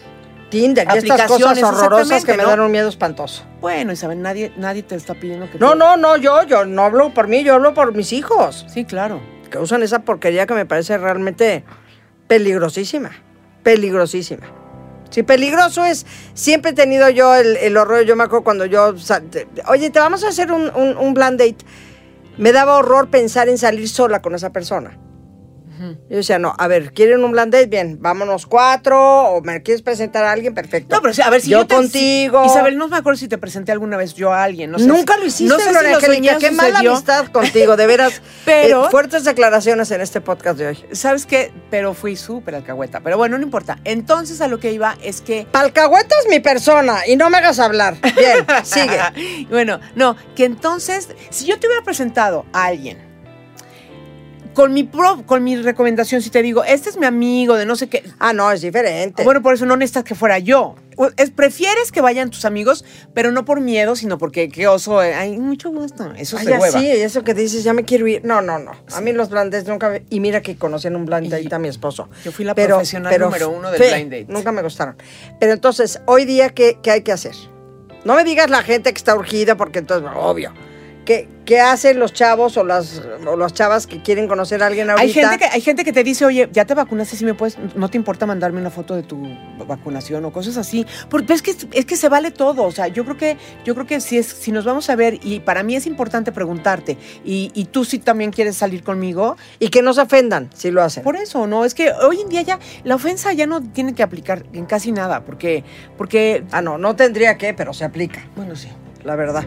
Tinder 0.49 0.87
y 0.93 0.97
estas 0.97 1.23
cosas 1.27 1.61
horrorosas 1.63 2.25
que 2.25 2.31
me 2.35 2.43
¿no? 2.43 2.49
dan 2.49 2.59
un 2.61 2.71
miedo 2.71 2.89
espantoso. 2.89 3.43
bueno, 3.61 3.91
Isabel, 3.93 4.21
nadie, 4.21 4.51
nadie 4.57 4.83
te 4.83 4.95
está 4.95 5.13
pidiendo 5.13 5.49
que 5.51 5.57
No, 5.59 5.71
te- 5.71 5.77
no, 5.77 5.97
no, 5.97 6.17
yo, 6.17 6.43
yo 6.43 6.65
no 6.65 6.83
hablo 6.83 7.13
por 7.13 7.27
mí, 7.27 7.43
yo 7.43 7.53
hablo 7.55 7.73
por 7.73 7.93
mis 7.95 8.11
hijos, 8.13 8.65
Sí, 8.67 8.85
claro. 8.85 9.21
que 9.51 9.57
usan 9.59 9.83
esa 9.83 9.99
porquería 9.99 10.45
que 10.47 10.53
me 10.55 10.65
parece 10.65 10.97
realmente 10.97 11.63
peligrosísima, 12.27 13.11
peligrosísima. 13.63 14.47
Si 15.09 15.23
peligroso 15.23 15.83
es, 15.85 16.05
siempre 16.35 16.71
he 16.71 16.73
tenido 16.75 17.09
yo 17.09 17.33
el, 17.35 17.57
el 17.57 17.75
horror, 17.77 18.03
yo 18.03 18.15
me 18.15 18.23
acuerdo 18.23 18.43
cuando 18.43 18.65
yo, 18.65 18.93
oye, 19.67 19.89
te 19.89 19.99
vamos 19.99 20.23
a 20.23 20.27
hacer 20.27 20.51
un, 20.51 20.69
un, 20.75 20.97
un 20.97 21.13
blind 21.15 21.39
date. 21.39 21.57
Me 22.37 22.51
daba 22.51 22.77
horror 22.77 23.09
pensar 23.09 23.49
en 23.49 23.57
salir 23.57 23.89
sola 23.89 24.21
con 24.21 24.35
esa 24.35 24.51
persona. 24.51 24.97
Yo 26.09 26.17
decía, 26.17 26.39
no, 26.39 26.53
a 26.57 26.67
ver, 26.67 26.93
¿quieren 26.93 27.23
un 27.23 27.33
date? 27.33 27.65
Bien, 27.67 27.97
vámonos 28.01 28.45
cuatro, 28.45 28.99
o 29.31 29.41
me 29.41 29.63
quieres 29.63 29.81
presentar 29.81 30.23
a 30.25 30.31
alguien, 30.31 30.53
perfecto. 30.53 30.95
No, 30.95 31.01
pero 31.01 31.13
a 31.23 31.29
ver, 31.29 31.41
si 31.41 31.49
yo, 31.51 31.59
yo, 31.59 31.67
te- 31.67 31.75
contigo. 31.75 32.43
si- 32.43 32.49
Isabel, 32.49 32.77
no 32.77 32.87
me 32.89 32.97
acuerdo 32.97 33.17
si 33.17 33.27
te 33.27 33.37
presenté 33.37 33.71
alguna 33.71 33.95
vez 33.97 34.13
yo 34.13 34.33
a 34.33 34.43
alguien. 34.43 34.71
No 34.71 34.79
sé 34.79 34.87
Nunca 34.87 35.13
si- 35.15 35.19
lo 35.21 35.25
hiciste, 35.25 35.53
No 35.53 35.57
sé 35.59 35.65
si 35.65 35.69
Gloria 35.71 35.99
soñé, 35.99 36.37
qué 36.39 36.51
mala 36.51 36.79
amistad 36.79 37.27
contigo, 37.27 37.77
de 37.77 37.87
veras. 37.87 38.21
Pero- 38.45 38.85
Eh, 38.85 38.89
fuertes 38.91 39.23
declaraciones 39.23 39.89
en 39.91 40.01
este 40.01 40.21
podcast 40.21 40.57
de 40.57 40.67
hoy. 40.67 40.85
¿Sabes 40.91 41.25
qué? 41.25 41.51
Pero 41.69 41.93
fui 41.93 42.15
súper 42.15 42.55
alcahueta. 42.55 42.99
Pero 43.01 43.17
bueno, 43.17 43.37
no 43.37 43.43
importa. 43.43 43.79
Entonces 43.85 44.41
a 44.41 44.47
lo 44.47 44.59
que 44.59 44.71
iba 44.73 44.97
es 45.03 45.21
que... 45.21 45.47
Palcahueta 45.51 46.15
es 46.23 46.29
mi 46.29 46.39
persona 46.39 47.07
y 47.07 47.15
no 47.15 47.29
me 47.29 47.37
hagas 47.37 47.59
hablar. 47.59 47.95
Bien, 48.17 48.45
sigue. 48.63 49.45
bueno, 49.49 49.79
no, 49.95 50.15
que 50.35 50.45
entonces, 50.45 51.09
si 51.29 51.45
yo 51.45 51.59
te 51.59 51.67
hubiera 51.67 51.83
presentado 51.83 52.45
a 52.53 52.65
alguien 52.65 53.08
con 54.59 54.73
mi, 54.73 54.83
pro- 54.83 55.23
con 55.25 55.41
mi 55.43 55.55
recomendación, 55.55 56.21
si 56.21 56.29
te 56.29 56.41
digo, 56.41 56.63
este 56.65 56.89
es 56.89 56.97
mi 56.97 57.05
amigo 57.05 57.55
de 57.55 57.65
no 57.65 57.75
sé 57.77 57.87
qué... 57.87 58.03
Ah, 58.19 58.33
no, 58.33 58.51
es 58.51 58.59
diferente. 58.59 59.23
Bueno, 59.23 59.41
por 59.41 59.53
eso 59.53 59.65
no 59.65 59.77
necesitas 59.77 60.03
que 60.03 60.15
fuera 60.15 60.37
yo. 60.39 60.75
Es, 61.15 61.31
prefieres 61.31 61.93
que 61.93 62.01
vayan 62.01 62.29
tus 62.29 62.43
amigos, 62.43 62.83
pero 63.13 63.31
no 63.31 63.45
por 63.45 63.61
miedo, 63.61 63.95
sino 63.95 64.17
porque 64.17 64.49
qué 64.49 64.67
oso. 64.67 65.01
eh, 65.01 65.13
Ay, 65.13 65.37
mucho 65.39 65.69
gusto. 65.71 66.11
Eso 66.17 66.37
Ay, 66.37 66.45
se 66.45 66.51
hueva. 66.51 66.65
así, 66.77 66.87
eso 66.91 67.23
que 67.23 67.33
dices, 67.33 67.63
ya 67.63 67.71
me 67.71 67.85
quiero 67.85 68.05
ir. 68.07 68.25
No, 68.25 68.41
no, 68.41 68.59
no. 68.59 68.71
A 68.93 68.99
mí 68.99 69.13
los 69.13 69.29
blind 69.29 69.51
dates 69.53 69.67
nunca 69.69 69.87
me- 69.89 70.03
Y 70.09 70.19
mira 70.19 70.41
que 70.41 70.57
conocí 70.57 70.87
en 70.87 70.97
un 70.97 71.05
blind 71.05 71.29
date 71.31 71.55
a 71.55 71.59
mi 71.59 71.69
esposo. 71.69 72.09
Yo 72.25 72.33
fui 72.33 72.43
la 72.43 72.53
profesional 72.53 73.17
número 73.17 73.49
uno 73.49 73.71
del 73.71 73.79
blind 73.81 74.11
date. 74.11 74.25
Nunca 74.27 74.51
me 74.51 74.61
gustaron. 74.61 74.97
Pero 75.39 75.53
entonces, 75.53 76.01
hoy 76.05 76.25
día, 76.25 76.49
¿qué, 76.49 76.79
qué 76.83 76.91
hay 76.91 77.01
que 77.03 77.13
hacer? 77.13 77.35
No 78.03 78.13
me 78.15 78.25
digas 78.25 78.49
la 78.49 78.61
gente 78.63 78.91
que 78.91 78.97
está 78.97 79.15
urgida, 79.15 79.55
porque 79.55 79.79
entonces, 79.79 80.09
obvio. 80.15 80.51
¿Qué, 81.09 81.27
qué 81.43 81.59
hacen 81.59 81.97
los 81.97 82.13
chavos 82.13 82.55
o 82.57 82.63
las, 82.63 83.01
o 83.25 83.35
las 83.35 83.51
chavas 83.55 83.87
que 83.87 83.99
quieren 84.03 84.27
conocer 84.27 84.61
a 84.61 84.67
alguien 84.67 84.91
ahorita? 84.91 85.01
Hay 85.07 85.11
gente, 85.11 85.37
que, 85.39 85.45
hay 85.45 85.59
gente 85.59 85.83
que 85.83 85.91
te 85.91 86.03
dice, 86.03 86.23
oye, 86.23 86.47
ya 86.51 86.65
te 86.65 86.75
vacunaste, 86.75 87.15
si 87.17 87.25
me 87.25 87.33
puedes, 87.33 87.57
no 87.73 87.89
te 87.89 87.97
importa 87.97 88.27
mandarme 88.27 88.61
una 88.61 88.69
foto 88.69 88.95
de 88.95 89.01
tu 89.01 89.19
vacunación 89.67 90.23
o 90.25 90.31
cosas 90.31 90.55
así. 90.57 90.85
Porque 91.09 91.33
es 91.33 91.41
que, 91.41 91.55
es 91.71 91.85
que 91.87 91.95
se 91.95 92.09
vale 92.09 92.29
todo. 92.29 92.61
O 92.61 92.71
sea, 92.71 92.89
yo 92.89 93.05
creo 93.05 93.17
que, 93.17 93.37
yo 93.65 93.73
creo 93.73 93.87
que 93.87 94.01
si, 94.01 94.19
es, 94.19 94.27
si 94.27 94.51
nos 94.51 94.65
vamos 94.65 94.87
a 94.91 94.95
ver, 94.95 95.17
y 95.23 95.39
para 95.39 95.63
mí 95.63 95.75
es 95.75 95.87
importante 95.87 96.31
preguntarte, 96.31 96.95
y, 97.25 97.49
y 97.55 97.65
tú 97.65 97.85
si 97.85 97.97
también 97.97 98.29
quieres 98.29 98.55
salir 98.57 98.83
conmigo, 98.83 99.35
Y 99.57 99.69
que 99.69 99.81
no 99.81 99.93
se 99.95 100.01
ofendan 100.01 100.51
si 100.53 100.69
lo 100.69 100.83
hacen. 100.83 101.01
por 101.03 101.15
eso, 101.15 101.47
¿no? 101.47 101.65
Es 101.65 101.73
que 101.73 101.91
hoy 101.91 102.21
en 102.21 102.29
día 102.29 102.43
ya 102.43 102.59
la 102.83 102.93
ofensa 102.93 103.33
ya 103.33 103.47
no 103.47 103.63
tiene 103.63 103.95
que 103.95 104.03
aplicar 104.03 104.45
en 104.53 104.67
casi 104.67 104.91
nada, 104.91 105.21
porque, 105.25 105.63
porque, 105.97 106.43
Ah, 106.51 106.61
no, 106.61 106.77
no 106.77 106.95
tendría 106.95 107.35
que, 107.35 107.55
pero 107.55 107.73
se 107.73 107.83
aplica. 107.83 108.27
bueno, 108.35 108.55
sí. 108.55 108.67
la 109.03 109.15
verdad. 109.15 109.43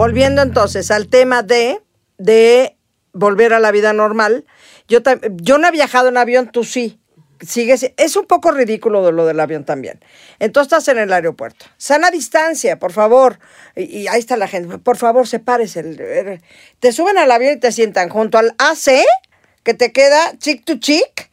Volviendo 0.00 0.40
entonces 0.40 0.90
al 0.90 1.08
tema 1.08 1.42
de, 1.42 1.82
de 2.16 2.74
volver 3.12 3.52
a 3.52 3.60
la 3.60 3.70
vida 3.70 3.92
normal, 3.92 4.46
yo, 4.88 5.00
yo 5.42 5.58
no 5.58 5.68
he 5.68 5.70
viajado 5.70 6.08
en 6.08 6.16
avión, 6.16 6.50
tú 6.50 6.64
sí. 6.64 6.98
Sigues, 7.46 7.92
es 7.98 8.16
un 8.16 8.26
poco 8.26 8.50
ridículo 8.50 9.04
de 9.04 9.12
lo 9.12 9.26
del 9.26 9.40
avión 9.40 9.64
también. 9.66 10.00
Entonces 10.38 10.72
estás 10.72 10.88
en 10.88 10.98
el 10.98 11.12
aeropuerto. 11.12 11.66
Sana 11.76 12.10
distancia, 12.10 12.78
por 12.78 12.92
favor. 12.92 13.38
Y, 13.76 13.84
y 13.98 14.08
ahí 14.08 14.20
está 14.20 14.38
la 14.38 14.48
gente. 14.48 14.78
Por 14.78 14.96
favor, 14.96 15.28
sepárese. 15.28 15.80
el- 15.80 16.42
Te 16.78 16.92
suben 16.92 17.18
al 17.18 17.30
avión 17.30 17.54
y 17.54 17.60
te 17.60 17.70
sientan 17.70 18.08
junto 18.08 18.38
al 18.38 18.54
AC, 18.58 19.04
que 19.62 19.74
te 19.74 19.92
queda 19.92 20.36
chick 20.38 20.64
to 20.64 20.78
chick. 20.78 21.30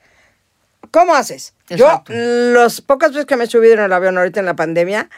¿Cómo 0.92 1.14
haces? 1.16 1.54
Exacto. 1.70 2.12
Yo, 2.14 2.20
las 2.20 2.82
pocas 2.82 3.12
veces 3.12 3.26
que 3.26 3.38
me 3.38 3.46
he 3.46 3.48
subido 3.48 3.76
en 3.76 3.80
el 3.82 3.94
avión 3.94 4.18
ahorita 4.18 4.42
en 4.42 4.46
la 4.46 4.56
pandemia, 4.58 5.10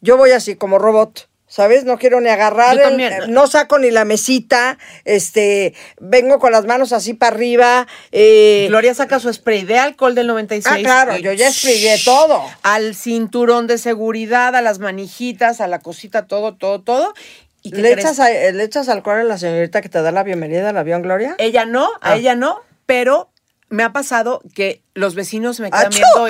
yo 0.00 0.16
voy 0.16 0.32
así 0.32 0.56
como 0.56 0.78
robot. 0.80 1.28
¿Sabes? 1.48 1.84
No 1.84 1.96
quiero 1.96 2.20
ni 2.20 2.28
agarrar, 2.28 2.76
el- 2.78 3.00
eh, 3.00 3.18
no 3.28 3.46
saco 3.46 3.78
ni 3.78 3.92
la 3.92 4.04
mesita, 4.04 4.78
este, 5.04 5.74
vengo 6.00 6.40
con 6.40 6.50
las 6.50 6.64
manos 6.66 6.92
así 6.92 7.14
para 7.14 7.36
arriba. 7.36 7.86
eh, 8.10 8.66
Gloria 8.68 8.94
saca 8.94 9.20
su 9.20 9.32
spray 9.32 9.64
de 9.64 9.78
alcohol 9.78 10.14
del 10.16 10.26
96. 10.26 10.74
ah, 10.76 10.80
claro, 10.82 11.16
yo 11.16 11.32
ya 11.32 11.48
expliqué 11.48 11.96
todo. 12.04 12.42
Al 12.62 12.94
cinturón 12.96 13.68
de 13.68 13.78
seguridad, 13.78 14.56
a 14.56 14.60
las 14.62 14.80
manijitas, 14.80 15.60
a 15.60 15.68
la 15.68 15.78
cosita, 15.78 16.26
todo, 16.26 16.54
todo, 16.54 16.82
todo. 16.82 17.14
¿Y 17.62 17.70
¿Le 17.70 17.92
echas, 17.92 18.18
a- 18.20 18.28
¿Le 18.30 18.62
echas 18.64 18.88
alcohol 18.88 19.20
a 19.20 19.24
la 19.24 19.38
señorita 19.38 19.80
que 19.82 19.88
te 19.88 20.02
da 20.02 20.10
la 20.12 20.22
bienvenida 20.24 20.68
al 20.70 20.76
avión, 20.76 21.02
Gloria? 21.02 21.36
Ella 21.38 21.64
no, 21.64 21.86
a 22.00 22.12
Ah. 22.12 22.16
ella 22.16 22.34
no, 22.34 22.60
pero 22.86 23.30
me 23.68 23.82
ha 23.82 23.92
pasado 23.92 24.40
que 24.54 24.82
los 24.94 25.16
vecinos 25.16 25.58
me 25.58 25.70
quedan 25.70 25.86
¡Achú! 25.86 25.98
viendo 25.98 26.24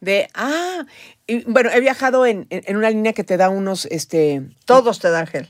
de, 0.00 0.28
ah, 0.34 0.84
y, 1.26 1.44
bueno, 1.44 1.70
he 1.70 1.80
viajado 1.80 2.26
en, 2.26 2.46
en- 2.50 2.62
en 2.66 2.76
una 2.76 2.90
línea 2.90 3.12
que 3.12 3.24
te 3.24 3.36
da 3.36 3.48
unos, 3.48 3.86
este, 3.86 4.42
Todos 4.64 4.98
te 4.98 5.10
dan 5.10 5.26
gel. 5.26 5.48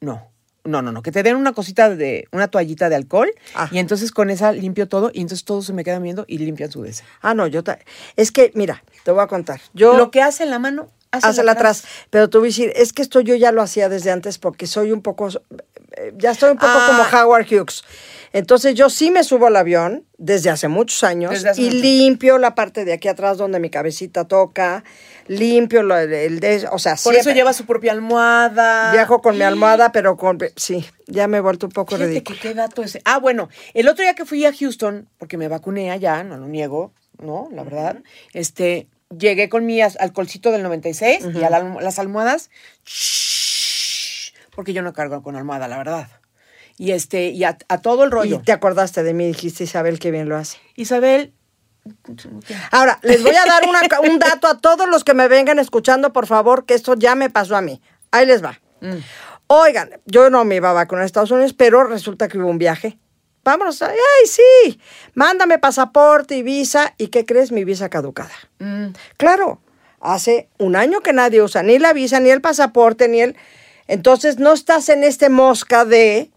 no, 0.00 0.30
no, 0.64 0.82
no, 0.82 0.90
no, 0.90 1.00
que 1.02 1.12
te 1.12 1.22
den 1.22 1.36
una 1.36 1.52
cosita 1.52 1.94
de, 1.94 2.26
una 2.32 2.48
toallita 2.48 2.88
de 2.88 2.96
alcohol 2.96 3.30
Ah. 3.54 3.68
y 3.70 3.78
entonces 3.78 4.10
con 4.10 4.30
esa 4.30 4.50
limpio 4.52 4.88
todo 4.88 5.10
y 5.14 5.20
entonces 5.20 5.44
todos 5.44 5.64
se 5.66 5.72
me 5.72 5.84
quedan 5.84 6.02
viendo 6.02 6.24
y 6.26 6.38
limpian 6.38 6.72
su 6.72 6.82
des. 6.82 7.04
Ah, 7.22 7.34
no, 7.34 7.46
yo... 7.46 7.62
ta- 7.62 7.78
Es 8.16 8.32
que, 8.32 8.50
mira, 8.54 8.82
te 9.04 9.12
voy 9.12 9.22
a 9.22 9.28
contar. 9.28 9.60
Yo... 9.74 9.96
Lo 9.96 10.10
que 10.10 10.22
hace 10.22 10.42
en 10.42 10.50
la 10.50 10.58
mano, 10.58 10.90
hace 11.12 11.28
Hazla 11.28 11.52
atrás. 11.52 11.84
Pero 12.10 12.28
tú 12.28 12.38
vas 12.38 12.46
a 12.46 12.48
decir, 12.48 12.72
es 12.74 12.92
que 12.92 13.02
esto 13.02 13.20
yo 13.20 13.36
ya 13.36 13.52
lo 13.52 13.62
hacía 13.62 13.88
desde 13.88 14.10
antes 14.10 14.38
porque 14.38 14.66
soy 14.66 14.90
un 14.90 15.02
poco 15.02 15.28
ya 16.18 16.30
estoy 16.32 16.50
un 16.50 16.58
poco 16.58 16.72
Ah. 16.74 16.86
como 17.10 17.22
Howard 17.22 17.46
Hughes. 17.50 17.84
Entonces 18.32 18.74
yo 18.74 18.90
sí 18.90 19.10
me 19.10 19.24
subo 19.24 19.46
al 19.46 19.56
avión 19.56 20.04
desde 20.18 20.50
hace 20.50 20.68
muchos 20.68 21.02
años 21.04 21.42
hace 21.44 21.62
y 21.62 21.66
mucho. 21.66 21.76
limpio 21.78 22.38
la 22.38 22.54
parte 22.54 22.84
de 22.84 22.92
aquí 22.92 23.08
atrás 23.08 23.38
donde 23.38 23.60
mi 23.60 23.70
cabecita 23.70 24.26
toca, 24.26 24.84
limpio 25.26 25.82
lo- 25.82 25.96
el, 25.96 26.12
el 26.12 26.40
de, 26.40 26.68
o 26.70 26.78
sea, 26.78 26.96
Por 27.02 27.14
eso 27.14 27.30
lleva 27.30 27.54
su 27.54 27.64
propia 27.64 27.92
almohada. 27.92 28.92
viajo 28.92 29.22
con 29.22 29.38
mi 29.38 29.42
almohada, 29.44 29.90
pero 29.92 30.16
con 30.18 30.38
sí, 30.56 30.84
ya 31.06 31.28
me 31.28 31.38
he 31.38 31.40
vuelto 31.40 31.66
un 31.66 31.72
poco 31.72 31.92
Fíjate 31.94 32.08
ridículo. 32.08 32.38
que 32.40 32.48
qué 32.48 32.54
dato 32.54 32.82
ese. 32.82 33.00
Ah, 33.06 33.18
bueno, 33.18 33.48
el 33.72 33.88
otro 33.88 34.02
día 34.02 34.14
que 34.14 34.26
fui 34.26 34.44
a 34.44 34.52
Houston, 34.52 35.08
porque 35.18 35.38
me 35.38 35.48
vacuné 35.48 35.90
allá, 35.90 36.22
no 36.22 36.36
lo 36.36 36.46
niego, 36.46 36.92
¿no? 37.18 37.48
La 37.52 37.62
verdad. 37.64 37.98
Este, 38.34 38.88
llegué 39.16 39.48
con 39.48 39.64
mi 39.64 39.80
alcoholcito 39.80 40.50
del 40.50 40.62
96 40.62 41.28
y 41.34 41.42
a 41.42 41.48
la 41.48 41.56
almo- 41.58 41.80
las 41.80 41.98
almohadas, 41.98 42.50
shhh, 42.84 43.35
porque 44.56 44.72
yo 44.72 44.82
no 44.82 44.92
cargo 44.92 45.22
con 45.22 45.36
almohada, 45.36 45.68
la 45.68 45.78
verdad. 45.78 46.08
Y 46.78 46.90
este, 46.90 47.28
y 47.28 47.44
a, 47.44 47.56
a 47.68 47.78
todo 47.80 48.02
el 48.04 48.08
Y 48.08 48.12
rollo. 48.12 48.42
te 48.44 48.50
acordaste 48.52 49.02
de 49.04 49.14
mí, 49.14 49.26
dijiste 49.28 49.64
Isabel, 49.64 49.98
qué 50.00 50.10
bien 50.10 50.28
lo 50.28 50.36
hace. 50.36 50.58
Isabel, 50.74 51.32
Ahora, 52.72 52.98
les 53.02 53.22
voy 53.22 53.34
a 53.36 53.44
dar 53.44 53.62
una- 53.68 54.10
un 54.10 54.18
dato 54.18 54.48
a 54.48 54.58
todos 54.58 54.88
los 54.88 55.04
que 55.04 55.14
me 55.14 55.28
vengan 55.28 55.60
escuchando, 55.60 56.12
por 56.12 56.26
favor, 56.26 56.64
que 56.66 56.74
esto 56.74 56.94
ya 56.96 57.14
me 57.14 57.30
pasó 57.30 57.56
a 57.56 57.60
mí. 57.60 57.80
Ahí 58.10 58.26
les 58.26 58.42
va. 58.44 58.60
Mm. 58.80 58.96
Oigan, 59.46 59.90
yo 60.04 60.28
no 60.28 60.44
me 60.44 60.56
iba 60.56 60.70
a 60.70 60.72
vacunar 60.72 61.04
a 61.04 61.06
Estados 61.06 61.30
Unidos, 61.30 61.52
pero 61.52 61.84
resulta 61.84 62.26
que 62.26 62.38
hubo 62.38 62.48
un 62.48 62.58
viaje. 62.58 62.98
Vámonos, 63.44 63.80
ay, 63.82 63.94
sí, 64.26 64.80
mándame 65.14 65.60
pasaporte 65.60 66.36
y 66.36 66.42
visa. 66.42 66.94
¿Y 66.98 67.06
qué 67.08 67.24
crees? 67.24 67.52
Mi 67.52 67.62
visa 67.64 67.88
caducada. 67.88 68.32
mm, 68.58 68.86
Claro, 69.16 69.60
hace 70.00 70.48
un 70.58 70.74
año 70.74 71.00
que 71.00 71.12
nadie 71.12 71.40
usa 71.40 71.62
ni 71.62 71.78
la 71.78 71.92
visa, 71.92 72.18
ni 72.18 72.30
el 72.30 72.40
pasaporte, 72.40 73.06
ni 73.08 73.20
el... 73.20 73.36
Entonces 73.88 74.38
no 74.38 74.52
estás 74.52 74.88
en 74.88 75.04
este 75.04 75.28
mosca 75.28 75.84
de 75.84 76.30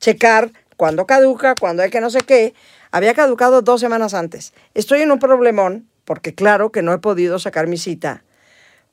checar 0.00 0.52
cuándo 0.76 1.06
caduca, 1.06 1.54
cuándo 1.54 1.82
hay 1.82 1.90
que 1.90 2.00
no 2.00 2.10
sé 2.10 2.20
qué. 2.20 2.54
Había 2.90 3.14
caducado 3.14 3.62
dos 3.62 3.80
semanas 3.80 4.14
antes. 4.14 4.52
Estoy 4.74 5.02
en 5.02 5.12
un 5.12 5.18
problemón, 5.18 5.88
porque 6.04 6.34
claro 6.34 6.72
que 6.72 6.82
no 6.82 6.92
he 6.92 6.98
podido 6.98 7.38
sacar 7.38 7.66
mi 7.66 7.78
cita, 7.78 8.24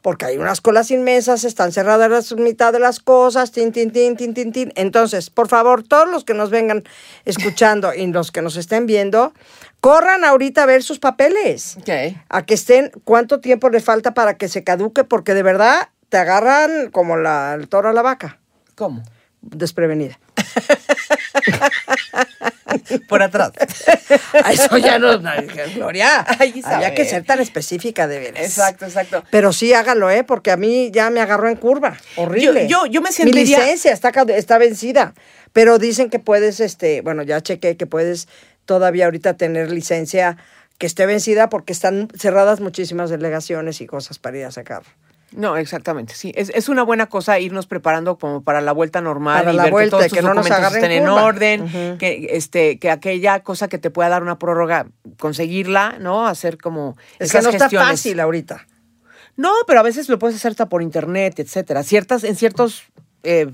porque 0.01 0.25
hay 0.25 0.37
unas 0.37 0.61
colas 0.61 0.91
inmensas, 0.91 1.43
están 1.43 1.71
cerradas 1.71 2.31
la 2.31 2.37
mitad 2.37 2.71
de 2.71 2.79
las 2.79 2.99
cosas, 2.99 3.51
tin, 3.51 3.71
tin, 3.71 3.91
tin, 3.91 4.15
tin, 4.15 4.33
tin, 4.33 4.53
tin. 4.53 4.71
Entonces, 4.75 5.29
por 5.29 5.49
favor, 5.49 5.83
todos 5.83 6.09
los 6.09 6.23
que 6.23 6.33
nos 6.33 6.49
vengan 6.49 6.83
escuchando 7.25 7.93
y 7.93 8.07
los 8.07 8.31
que 8.31 8.41
nos 8.41 8.55
estén 8.55 8.85
viendo, 8.85 9.33
corran 9.81 10.23
ahorita 10.23 10.63
a 10.63 10.65
ver 10.65 10.83
sus 10.83 10.99
papeles 10.99 11.75
ok. 11.81 11.89
a 12.29 12.45
que 12.45 12.53
estén, 12.53 12.91
cuánto 13.03 13.41
tiempo 13.41 13.69
le 13.69 13.81
falta 13.81 14.13
para 14.13 14.37
que 14.37 14.47
se 14.47 14.63
caduque, 14.63 15.03
porque 15.03 15.33
de 15.33 15.43
verdad 15.43 15.89
te 16.09 16.17
agarran 16.17 16.89
como 16.91 17.15
la, 17.17 17.53
el 17.53 17.67
toro 17.69 17.89
a 17.89 17.93
la 17.93 18.01
vaca, 18.01 18.39
¿Cómo? 18.75 19.03
desprevenida. 19.41 20.19
Por 23.07 23.21
atrás. 23.23 23.51
A 24.43 24.51
Eso 24.51 24.77
ya 24.77 24.99
no, 24.99 25.17
no, 25.19 25.31
Gloria, 25.75 26.25
Ay, 26.39 26.61
había 26.65 26.93
que 26.93 27.05
ser 27.05 27.23
tan 27.23 27.39
específica 27.39 28.07
de 28.07 28.19
veras. 28.19 28.43
exacto, 28.43 28.85
exacto. 28.85 29.23
Pero 29.31 29.53
sí 29.53 29.73
hágalo, 29.73 30.09
¿eh? 30.09 30.23
Porque 30.23 30.51
a 30.51 30.57
mí 30.57 30.91
ya 30.91 31.09
me 31.09 31.21
agarró 31.21 31.49
en 31.49 31.55
curva. 31.55 31.97
Horrible. 32.15 32.67
Yo- 32.67 32.85
yo- 32.85 32.91
yo 32.91 33.01
me 33.01 33.09
Mi 33.09 33.15
sentiría- 33.15 33.59
licencia 33.59 33.91
está, 33.91 34.11
está 34.35 34.57
vencida. 34.57 35.13
Pero 35.53 35.79
dicen 35.79 36.09
que 36.09 36.19
puedes, 36.19 36.59
este, 36.59 37.01
bueno, 37.01 37.23
ya 37.23 37.41
chequé 37.41 37.75
que 37.75 37.87
puedes 37.87 38.27
todavía 38.65 39.05
ahorita 39.05 39.35
tener 39.35 39.71
licencia 39.71 40.37
que 40.77 40.85
esté 40.85 41.05
vencida 41.05 41.49
porque 41.49 41.73
están 41.73 42.07
cerradas 42.17 42.59
muchísimas 42.59 43.09
delegaciones 43.09 43.81
y 43.81 43.87
cosas 43.87 44.19
para 44.19 44.37
ir 44.37 44.45
a 44.45 44.51
sacar. 44.51 44.83
No, 45.31 45.57
exactamente, 45.57 46.15
sí. 46.15 46.31
Es, 46.35 46.49
es 46.55 46.69
una 46.69 46.83
buena 46.83 47.07
cosa 47.07 47.39
irnos 47.39 47.67
preparando 47.67 48.17
como 48.17 48.41
para 48.41 48.61
la 48.61 48.71
vuelta 48.71 49.01
normal 49.01 49.39
Para 49.39 49.53
y 49.53 49.55
la 49.55 49.63
ver 49.63 49.71
vuelta, 49.71 49.97
que 49.97 50.09
todos 50.09 50.13
que 50.13 50.19
tus 50.21 50.29
no 50.29 50.35
documentos 50.35 50.73
estén 50.75 50.91
en 50.91 51.03
curva. 51.03 51.23
orden, 51.23 51.97
que 51.97 52.27
este 52.31 52.79
que 52.79 52.89
aquella 52.89 53.43
cosa 53.43 53.67
que 53.67 53.77
te 53.77 53.91
pueda 53.91 54.09
dar 54.09 54.23
una 54.23 54.39
prórroga, 54.39 54.87
conseguirla, 55.19 55.97
¿no? 55.99 56.27
Hacer 56.27 56.57
como 56.57 56.97
Es 57.19 57.31
que 57.31 57.37
esas 57.37 57.43
no 57.43 57.49
está 57.51 57.69
fácil 57.69 58.19
ahorita. 58.19 58.65
No, 59.37 59.51
pero 59.67 59.79
a 59.79 59.83
veces 59.83 60.09
lo 60.09 60.19
puedes 60.19 60.35
hacer 60.35 60.51
hasta 60.51 60.67
por 60.67 60.81
internet, 60.81 61.39
etcétera. 61.39 61.83
Ciertas, 61.83 62.25
en 62.25 62.35
ciertos 62.35 62.83
eh, 63.23 63.47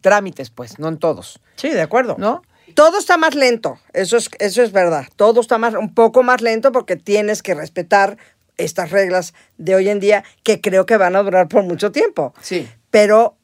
trámites, 0.00 0.50
pues, 0.50 0.78
no 0.78 0.88
en 0.88 0.98
todos, 0.98 1.40
Sí, 1.56 1.68
de 1.68 1.82
acuerdo. 1.82 2.16
¿no? 2.18 2.42
Todo 2.74 2.98
está 2.98 3.16
más 3.16 3.34
lento, 3.34 3.78
eso 3.92 4.16
es, 4.16 4.30
eso 4.38 4.62
es 4.62 4.72
verdad. 4.72 5.06
Todo 5.16 5.40
está 5.40 5.58
más, 5.58 5.74
un 5.74 5.94
poco 5.94 6.22
más 6.22 6.40
lento 6.40 6.72
porque 6.72 6.96
tienes 6.96 7.42
que 7.42 7.54
respetar 7.54 8.16
estas 8.64 8.90
reglas 8.90 9.34
de 9.58 9.74
hoy 9.74 9.88
en 9.88 10.00
día 10.00 10.24
que 10.42 10.60
creo 10.60 10.86
que 10.86 10.96
van 10.96 11.16
a 11.16 11.22
durar 11.22 11.48
por 11.48 11.62
mucho 11.64 11.92
tiempo. 11.92 12.34
Sí. 12.40 12.68
Pero 12.90 13.36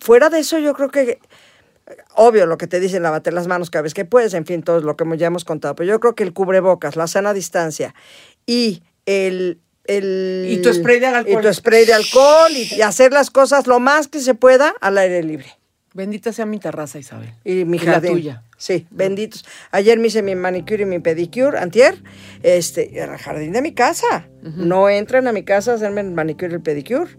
fuera 0.00 0.30
de 0.30 0.40
eso, 0.40 0.58
yo 0.58 0.74
creo 0.74 0.90
que, 0.90 1.18
obvio, 2.14 2.46
lo 2.46 2.58
que 2.58 2.66
te 2.66 2.80
dicen, 2.80 3.02
lávate 3.02 3.32
las 3.32 3.46
manos 3.46 3.70
cada 3.70 3.82
vez 3.82 3.94
que 3.94 4.04
puedes, 4.04 4.34
en 4.34 4.46
fin, 4.46 4.62
todo 4.62 4.80
lo 4.80 4.96
que 4.96 5.04
ya 5.16 5.26
hemos 5.26 5.44
contado. 5.44 5.74
Pero 5.74 5.88
yo 5.88 6.00
creo 6.00 6.14
que 6.14 6.24
el 6.24 6.32
cubrebocas, 6.32 6.96
la 6.96 7.06
sana 7.06 7.34
distancia 7.34 7.94
y 8.46 8.82
el... 9.06 9.60
el 9.84 10.46
Y 10.48 10.62
tu 10.62 10.72
spray 10.72 11.00
de 11.00 11.06
alcohol. 11.06 11.40
Y 11.40 11.46
tu 11.46 11.54
spray 11.54 11.84
de 11.84 11.94
alcohol 11.94 12.52
y, 12.52 12.74
y 12.74 12.82
hacer 12.82 13.12
las 13.12 13.30
cosas 13.30 13.66
lo 13.66 13.80
más 13.80 14.08
que 14.08 14.20
se 14.20 14.34
pueda 14.34 14.74
al 14.80 14.98
aire 14.98 15.22
libre. 15.22 15.57
Bendita 15.98 16.32
sea 16.32 16.46
mi 16.46 16.60
terraza, 16.60 17.00
Isabel. 17.00 17.34
Y 17.44 17.64
mi 17.64 17.76
la 17.80 17.94
jardín. 17.94 18.12
tuya. 18.12 18.44
Sí, 18.56 18.86
benditos. 18.88 19.44
Ayer 19.72 19.98
me 19.98 20.06
hice 20.06 20.22
mi 20.22 20.36
manicure 20.36 20.84
y 20.84 20.86
mi 20.86 21.00
pedicure, 21.00 21.58
antier, 21.58 21.96
este, 22.44 23.02
en 23.02 23.10
el 23.14 23.18
jardín 23.18 23.50
de 23.52 23.60
mi 23.62 23.72
casa. 23.74 24.28
No 24.42 24.88
entren 24.88 25.26
a 25.26 25.32
mi 25.32 25.42
casa 25.42 25.72
a 25.72 25.74
hacerme 25.74 26.02
el 26.02 26.12
manicure 26.12 26.52
y 26.52 26.54
el 26.54 26.60
pedicure. 26.60 27.10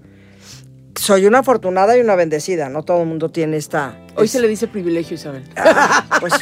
Soy 0.96 1.26
una 1.26 1.40
afortunada 1.40 1.98
y 1.98 2.00
una 2.00 2.16
bendecida, 2.16 2.70
no 2.70 2.84
todo 2.84 3.02
el 3.02 3.08
mundo 3.10 3.30
tiene 3.30 3.58
esta... 3.58 4.00
Hoy 4.16 4.26
es- 4.26 4.32
se 4.32 4.40
le 4.40 4.48
dice 4.48 4.68
privilegio, 4.70 5.16
Isabel. 5.16 5.44
Ah, 5.58 6.08
pues. 6.22 6.34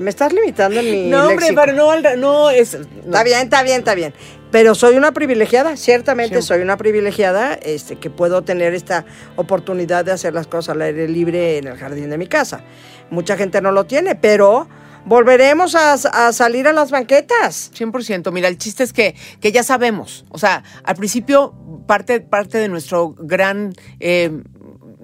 Me 0.00 0.10
estás 0.10 0.32
limitando 0.32 0.80
en 0.80 0.90
mi 0.90 1.08
no, 1.08 1.28
hombre, 1.28 1.46
pero 1.54 1.72
no, 1.72 2.16
no 2.16 2.50
es. 2.50 2.76
no. 2.76 2.86
Está 3.04 3.22
bien, 3.22 3.38
está 3.42 3.62
bien, 3.62 3.78
está 3.78 3.94
bien. 3.94 4.12
Pero 4.52 4.74
soy 4.74 4.96
una 4.96 5.12
privilegiada, 5.12 5.76
ciertamente 5.76 6.34
Siempre. 6.34 6.46
soy 6.46 6.60
una 6.62 6.76
privilegiada, 6.76 7.54
este, 7.54 7.96
que 7.96 8.10
puedo 8.10 8.42
tener 8.42 8.74
esta 8.74 9.06
oportunidad 9.36 10.04
de 10.04 10.12
hacer 10.12 10.34
las 10.34 10.46
cosas 10.46 10.76
al 10.76 10.82
aire 10.82 11.08
libre 11.08 11.56
en 11.56 11.66
el 11.66 11.78
jardín 11.78 12.10
de 12.10 12.18
mi 12.18 12.26
casa. 12.26 12.60
Mucha 13.10 13.36
gente 13.38 13.62
no 13.62 13.72
lo 13.72 13.86
tiene, 13.86 14.14
pero 14.14 14.68
volveremos 15.06 15.74
a, 15.74 15.94
a 15.94 16.32
salir 16.32 16.68
a 16.68 16.72
las 16.72 16.90
banquetas. 16.90 17.72
100%. 17.74 18.30
Mira, 18.30 18.48
el 18.48 18.58
chiste 18.58 18.84
es 18.84 18.92
que, 18.92 19.16
que 19.40 19.52
ya 19.52 19.62
sabemos. 19.62 20.26
O 20.28 20.38
sea, 20.38 20.62
al 20.84 20.96
principio, 20.96 21.54
parte, 21.86 22.20
parte 22.20 22.58
de 22.58 22.68
nuestro 22.68 23.14
gran 23.18 23.72
eh, 24.00 24.30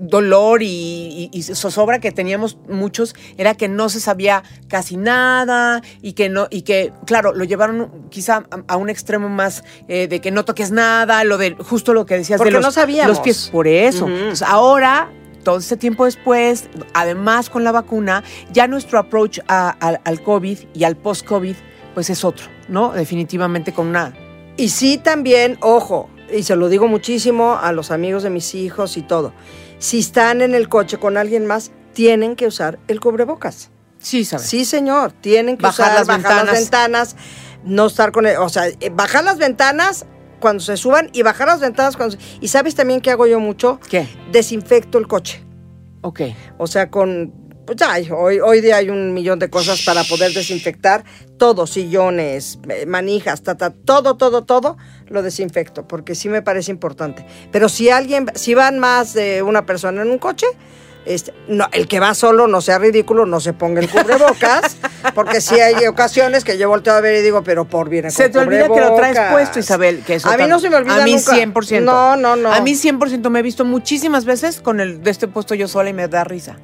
dolor 0.00 0.62
y, 0.62 0.66
y- 0.66 1.30
y 1.32 1.42
zozobra 1.42 1.98
que 2.00 2.12
teníamos 2.12 2.58
muchos 2.68 3.14
era 3.36 3.54
que 3.54 3.68
no 3.68 3.88
se 3.88 4.00
sabía 4.00 4.42
casi 4.68 4.96
nada 4.96 5.82
y 6.02 6.12
que 6.12 6.28
no, 6.28 6.46
y 6.50 6.62
que, 6.62 6.92
claro, 7.06 7.32
lo 7.34 7.44
llevaron 7.44 8.06
quizá 8.10 8.44
a, 8.50 8.72
a 8.74 8.76
un 8.76 8.90
extremo 8.90 9.28
más 9.28 9.64
eh, 9.88 10.06
de 10.08 10.20
que 10.20 10.30
no 10.30 10.44
toques 10.44 10.70
nada, 10.70 11.24
lo 11.24 11.38
de 11.38 11.54
justo 11.58 11.94
lo 11.94 12.06
que 12.06 12.16
decías 12.16 12.38
Porque 12.38 12.50
de 12.50 12.56
los, 12.58 12.64
no 12.64 12.70
sabíamos. 12.72 13.08
los 13.16 13.20
pies. 13.20 13.48
Por 13.50 13.66
eso. 13.66 14.06
Entonces, 14.08 14.42
ahora 14.42 15.10
todo 15.44 15.58
este 15.58 15.76
tiempo 15.76 16.04
después, 16.04 16.68
además 16.94 17.48
con 17.50 17.64
la 17.64 17.72
vacuna, 17.72 18.22
ya 18.52 18.66
nuestro 18.68 18.98
approach 18.98 19.38
a- 19.48 19.70
al- 19.70 20.00
al 20.04 20.22
COVID 20.22 20.58
y 20.74 20.84
al 20.84 20.96
post-COVID, 20.96 21.54
pues 21.94 22.10
es 22.10 22.24
otro, 22.24 22.46
¿no? 22.68 22.92
Definitivamente 22.92 23.72
con 23.72 23.86
una... 23.88 24.14
Y 24.56 24.68
sí 24.70 24.98
también, 24.98 25.56
ojo, 25.60 26.10
y 26.36 26.42
se 26.42 26.54
lo 26.56 26.68
digo 26.68 26.86
muchísimo 26.88 27.56
a 27.60 27.72
los 27.72 27.90
amigos 27.90 28.22
de 28.24 28.30
mis 28.30 28.54
hijos 28.54 28.96
y 28.96 29.02
todo, 29.02 29.32
si 29.78 29.98
están 30.00 30.42
en 30.42 30.54
el 30.54 30.68
coche 30.68 30.98
con 30.98 31.16
alguien 31.16 31.46
más, 31.46 31.70
tienen 31.92 32.36
que 32.36 32.46
usar 32.46 32.78
el 32.88 33.00
cubrebocas. 33.00 33.70
Sí, 33.98 34.24
¿sabes? 34.24 34.46
Sí, 34.46 34.64
señor, 34.64 35.12
tienen 35.12 35.56
que 35.56 35.62
Bajar 35.62 35.86
usar, 35.86 35.98
las 35.98 36.06
bajar 36.06 36.22
las 36.46 36.52
ventanas. 36.58 37.14
ventanas, 37.14 37.16
no 37.64 37.86
estar 37.86 38.12
con, 38.12 38.26
el- 38.26 38.36
o 38.36 38.48
sea, 38.48 38.68
eh, 38.68 38.90
bajar 38.92 39.24
las 39.24 39.38
ventanas 39.38 40.06
cuando 40.40 40.62
se 40.62 40.76
suban 40.76 41.10
y 41.12 41.22
bajar 41.22 41.48
las 41.48 41.58
ventanas 41.60 41.96
cuando 41.96 42.16
se- 42.16 42.22
y 42.40 42.46
sabes 42.48 42.76
también 42.76 43.00
qué 43.00 43.10
hago 43.10 43.26
yo 43.26 43.40
mucho, 43.40 43.80
¿Qué? 43.90 44.08
desinfecto 44.30 44.98
el 44.98 45.08
coche. 45.08 45.44
Ok. 46.02 46.20
O 46.58 46.68
sea, 46.68 46.90
con 46.90 47.32
pues 47.68 47.82
ay, 47.82 48.08
hoy 48.10 48.40
hoy 48.40 48.62
día 48.62 48.76
hay 48.76 48.88
un 48.88 49.12
millón 49.12 49.38
de 49.38 49.50
cosas 49.50 49.82
para 49.82 50.02
poder 50.04 50.32
desinfectar 50.32 51.04
todo, 51.36 51.66
sillones, 51.66 52.58
eh, 52.68 52.86
manijas, 52.86 53.42
ta, 53.42 53.56
ta, 53.56 53.70
todo, 53.70 54.16
todo, 54.16 54.44
todo 54.44 54.78
lo 55.08 55.22
desinfecto 55.22 55.86
porque 55.86 56.14
sí 56.14 56.30
me 56.30 56.40
parece 56.40 56.70
importante. 56.70 57.26
Pero 57.52 57.68
si 57.68 57.90
alguien, 57.90 58.30
si 58.34 58.54
van 58.54 58.78
más 58.78 59.12
de 59.12 59.42
una 59.42 59.66
persona 59.66 60.00
en 60.00 60.10
un 60.10 60.16
coche, 60.16 60.46
este, 61.04 61.34
no, 61.46 61.68
el 61.72 61.88
que 61.88 62.00
va 62.00 62.14
solo 62.14 62.46
no 62.46 62.62
sea 62.62 62.78
ridículo, 62.78 63.26
no 63.26 63.38
se 63.38 63.52
ponga 63.52 63.80
el 63.80 63.90
cubrebocas, 63.90 64.78
porque 65.14 65.42
sí 65.42 65.60
hay 65.60 65.86
ocasiones 65.86 66.44
que 66.44 66.56
yo 66.56 66.70
volteo 66.70 66.94
a 66.94 67.02
ver 67.02 67.16
y 67.16 67.22
digo, 67.22 67.42
pero 67.42 67.66
por 67.66 67.90
bien 67.90 68.10
Se 68.10 68.30
te 68.30 68.38
olvida 68.38 68.68
que 68.68 68.80
lo 68.80 68.94
traes 68.94 69.18
puesto, 69.30 69.58
Isabel. 69.58 70.02
Que 70.06 70.14
eso 70.14 70.30
a 70.30 70.38
mí 70.38 70.46
no 70.46 70.58
se 70.58 70.70
me 70.70 70.76
olvida 70.76 71.02
A 71.02 71.04
mí 71.04 71.14
nunca. 71.14 71.32
100%. 71.36 71.82
No, 71.82 72.16
no, 72.16 72.34
no. 72.34 72.50
A 72.50 72.60
mí 72.62 72.72
100% 72.72 73.28
me 73.28 73.40
he 73.40 73.42
visto 73.42 73.66
muchísimas 73.66 74.24
veces 74.24 74.62
con 74.62 74.80
el 74.80 75.02
de 75.02 75.10
este 75.10 75.28
puesto 75.28 75.54
yo 75.54 75.68
sola 75.68 75.90
y 75.90 75.92
me 75.92 76.08
da 76.08 76.24
risa. 76.24 76.56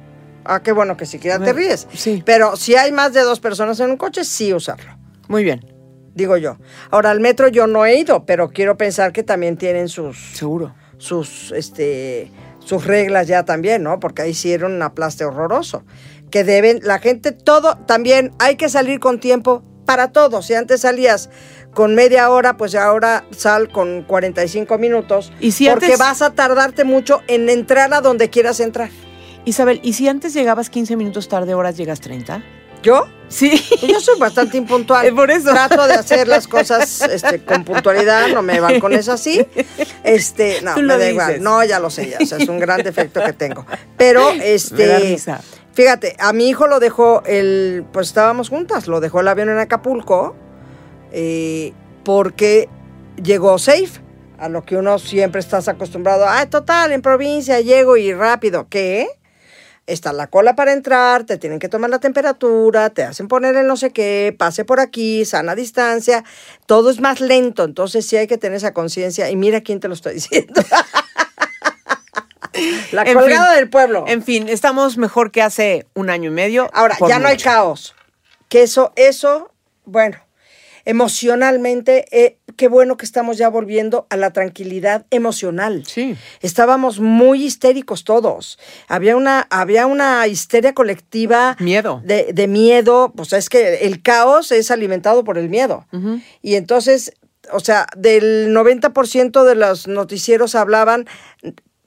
Ah, 0.45 0.61
qué 0.61 0.71
bueno 0.71 0.95
que 0.95 1.05
siquiera 1.05 1.39
te 1.39 1.51
ríes. 1.53 1.87
sí. 1.93 2.21
Pero 2.25 2.55
si 2.55 2.75
hay 2.75 2.91
más 2.91 3.13
de 3.13 3.21
dos 3.21 3.39
personas 3.39 3.79
en 3.79 3.89
un 3.91 3.97
coche, 3.97 4.23
sí 4.23 4.53
usarlo. 4.53 4.97
Muy 5.27 5.43
bien, 5.43 5.65
digo 6.13 6.37
yo. 6.37 6.57
Ahora, 6.91 7.09
al 7.11 7.19
metro 7.19 7.47
yo 7.47 7.65
no 7.67 7.85
he 7.85 7.95
ido, 7.99 8.25
pero 8.25 8.49
quiero 8.51 8.77
pensar 8.77 9.11
que 9.11 9.23
también 9.23 9.57
tienen 9.57 9.89
sus, 9.89 10.17
seguro. 10.35 10.75
sus, 10.97 11.51
este, 11.51 12.31
sus 12.59 12.85
reglas 12.85 13.27
ya 13.27 13.43
también, 13.43 13.81
¿no? 13.83 13.99
Porque 13.99 14.21
ahí 14.21 14.31
hicieron 14.31 14.73
un 14.73 14.81
aplaste 14.83 15.25
horroroso. 15.25 15.83
Que 16.29 16.43
deben, 16.43 16.79
la 16.83 16.99
gente, 16.99 17.31
todo, 17.31 17.77
también 17.85 18.31
hay 18.39 18.55
que 18.55 18.69
salir 18.69 18.99
con 18.99 19.19
tiempo 19.19 19.63
para 19.85 20.11
todo. 20.11 20.41
Si 20.41 20.53
antes 20.53 20.81
salías 20.81 21.29
con 21.73 21.93
media 21.95 22.29
hora, 22.29 22.57
pues 22.57 22.73
ahora 22.75 23.23
sal 23.31 23.71
con 23.71 24.03
45 24.03 24.77
minutos. 24.77 25.31
¿Y 25.39 25.51
si 25.51 25.67
porque 25.69 25.85
antes- 25.85 25.99
vas 25.99 26.21
a 26.21 26.31
tardarte 26.33 26.83
mucho 26.83 27.21
en 27.27 27.49
entrar 27.49 27.93
a 27.93 28.01
donde 28.01 28.29
quieras 28.29 28.59
entrar. 28.59 28.89
Isabel, 29.45 29.79
¿y 29.83 29.93
si 29.93 30.07
antes 30.07 30.33
llegabas 30.33 30.69
15 30.69 30.95
minutos 30.97 31.29
tarde, 31.29 31.53
ahora 31.53 31.71
llegas 31.71 32.01
30? 32.01 32.43
¿Yo? 32.81 33.07
Sí. 33.29 33.63
Pues 33.79 33.91
yo 33.91 33.99
soy 33.99 34.19
bastante 34.19 34.57
impuntual. 34.57 35.11
Por 35.15 35.31
eso. 35.31 35.51
Trato 35.51 35.87
de 35.87 35.93
hacer 35.93 36.27
las 36.27 36.47
cosas 36.47 37.01
este, 37.01 37.43
con 37.43 37.63
puntualidad, 37.63 38.27
no 38.29 38.41
me 38.41 38.59
van 38.59 38.79
con 38.79 38.93
eso 38.93 39.11
así. 39.11 39.45
Este, 40.03 40.61
no, 40.61 40.75
me 40.77 40.97
da 40.97 41.09
igual. 41.09 41.41
No, 41.41 41.63
ya 41.63 41.79
lo 41.79 41.89
sé, 41.89 42.09
ya, 42.09 42.17
o 42.21 42.25
sea, 42.25 42.37
es 42.37 42.47
un 42.47 42.59
gran 42.59 42.83
defecto 42.83 43.23
que 43.23 43.33
tengo. 43.33 43.65
Pero, 43.97 44.29
este, 44.31 45.17
fíjate, 45.73 46.15
a 46.19 46.31
mi 46.33 46.47
hijo 46.47 46.67
lo 46.67 46.79
dejó 46.79 47.23
el, 47.25 47.85
pues 47.91 48.07
estábamos 48.07 48.49
juntas, 48.49 48.87
lo 48.87 48.99
dejó 48.99 49.21
el 49.21 49.27
avión 49.27 49.49
en 49.49 49.57
Acapulco, 49.57 50.35
eh, 51.11 51.73
porque 52.03 52.69
llegó 53.21 53.57
safe, 53.57 54.01
a 54.37 54.49
lo 54.49 54.63
que 54.63 54.75
uno 54.75 54.99
siempre 54.99 55.39
estás 55.39 55.67
acostumbrado. 55.67 56.25
Ah, 56.27 56.45
total, 56.47 56.91
en 56.91 57.01
provincia 57.01 57.59
llego 57.61 57.97
y 57.97 58.13
rápido. 58.13 58.67
¿Qué? 58.69 59.07
Está 59.87 60.13
la 60.13 60.27
cola 60.27 60.55
para 60.55 60.73
entrar, 60.73 61.25
te 61.25 61.37
tienen 61.37 61.59
que 61.59 61.69
tomar 61.69 61.91
la 61.91 61.99
temperatura, 61.99 62.89
te 62.89 63.03
hacen 63.03 63.27
poner 63.27 63.55
el 63.55 63.67
no 63.67 63.77
sé 63.77 63.91
qué, 63.91 64.35
pase 64.37 64.65
por 64.65 64.79
aquí, 64.79 65.25
sana 65.25 65.53
distancia, 65.53 66.23
todo 66.65 66.89
es 66.89 66.99
más 66.99 67.21
lento, 67.21 67.63
entonces 67.63 68.05
sí 68.05 68.17
hay 68.17 68.25
que 68.25 68.39
tener 68.39 68.57
esa 68.57 68.73
conciencia 68.73 69.29
y 69.29 69.35
mira 69.35 69.61
quién 69.61 69.79
te 69.79 69.87
lo 69.87 69.93
está 69.93 70.09
diciendo. 70.11 70.59
la 72.91 73.03
En 73.03 73.13
colgada 73.13 73.49
fin, 73.49 73.55
del 73.57 73.69
pueblo. 73.69 74.05
En 74.07 74.23
fin, 74.23 74.49
estamos 74.49 74.97
mejor 74.97 75.29
que 75.29 75.43
hace 75.43 75.85
un 75.93 76.09
año 76.09 76.31
y 76.31 76.33
medio. 76.33 76.67
Ahora, 76.73 76.97
ya 77.07 77.19
no 77.19 77.27
hay 77.27 77.37
caos. 77.37 77.93
Que 78.49 78.63
eso, 78.63 78.91
eso, 78.95 79.51
bueno, 79.85 80.17
emocionalmente, 80.85 82.05
eh, 82.11 82.37
qué 82.55 82.67
bueno 82.67 82.95
que 82.95 83.05
estamos 83.05 83.37
ya 83.37 83.49
volviendo 83.49 84.05
a 84.09 84.17
la 84.17 84.31
tranquilidad 84.31 85.05
emocional. 85.09 85.83
Sí. 85.85 86.15
Estábamos 86.41 86.99
muy 86.99 87.43
histéricos 87.43 88.03
todos. 88.03 88.59
Había 88.87 89.15
una, 89.17 89.47
había 89.49 89.87
una 89.87 90.25
histeria 90.27 90.73
colectiva. 90.73 91.57
Miedo. 91.59 92.01
De, 92.05 92.31
de 92.33 92.47
miedo. 92.47 93.11
Pues 93.15 93.33
es 93.33 93.49
que 93.49 93.85
el 93.85 94.01
caos 94.01 94.51
es 94.51 94.71
alimentado 94.71 95.23
por 95.23 95.37
el 95.37 95.49
miedo. 95.49 95.85
Y 96.41 96.55
entonces, 96.55 97.13
o 97.51 97.59
sea, 97.59 97.87
del 97.97 98.55
90% 98.55 99.43
de 99.43 99.55
los 99.55 99.87
noticieros 99.87 100.55
hablaban 100.55 101.07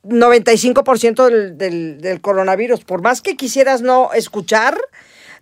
95% 0.04 1.24
del, 1.28 1.58
del, 1.58 2.00
del 2.00 2.20
coronavirus. 2.20 2.84
Por 2.84 3.02
más 3.02 3.22
que 3.22 3.36
quisieras 3.36 3.82
no 3.82 4.12
escuchar, 4.12 4.78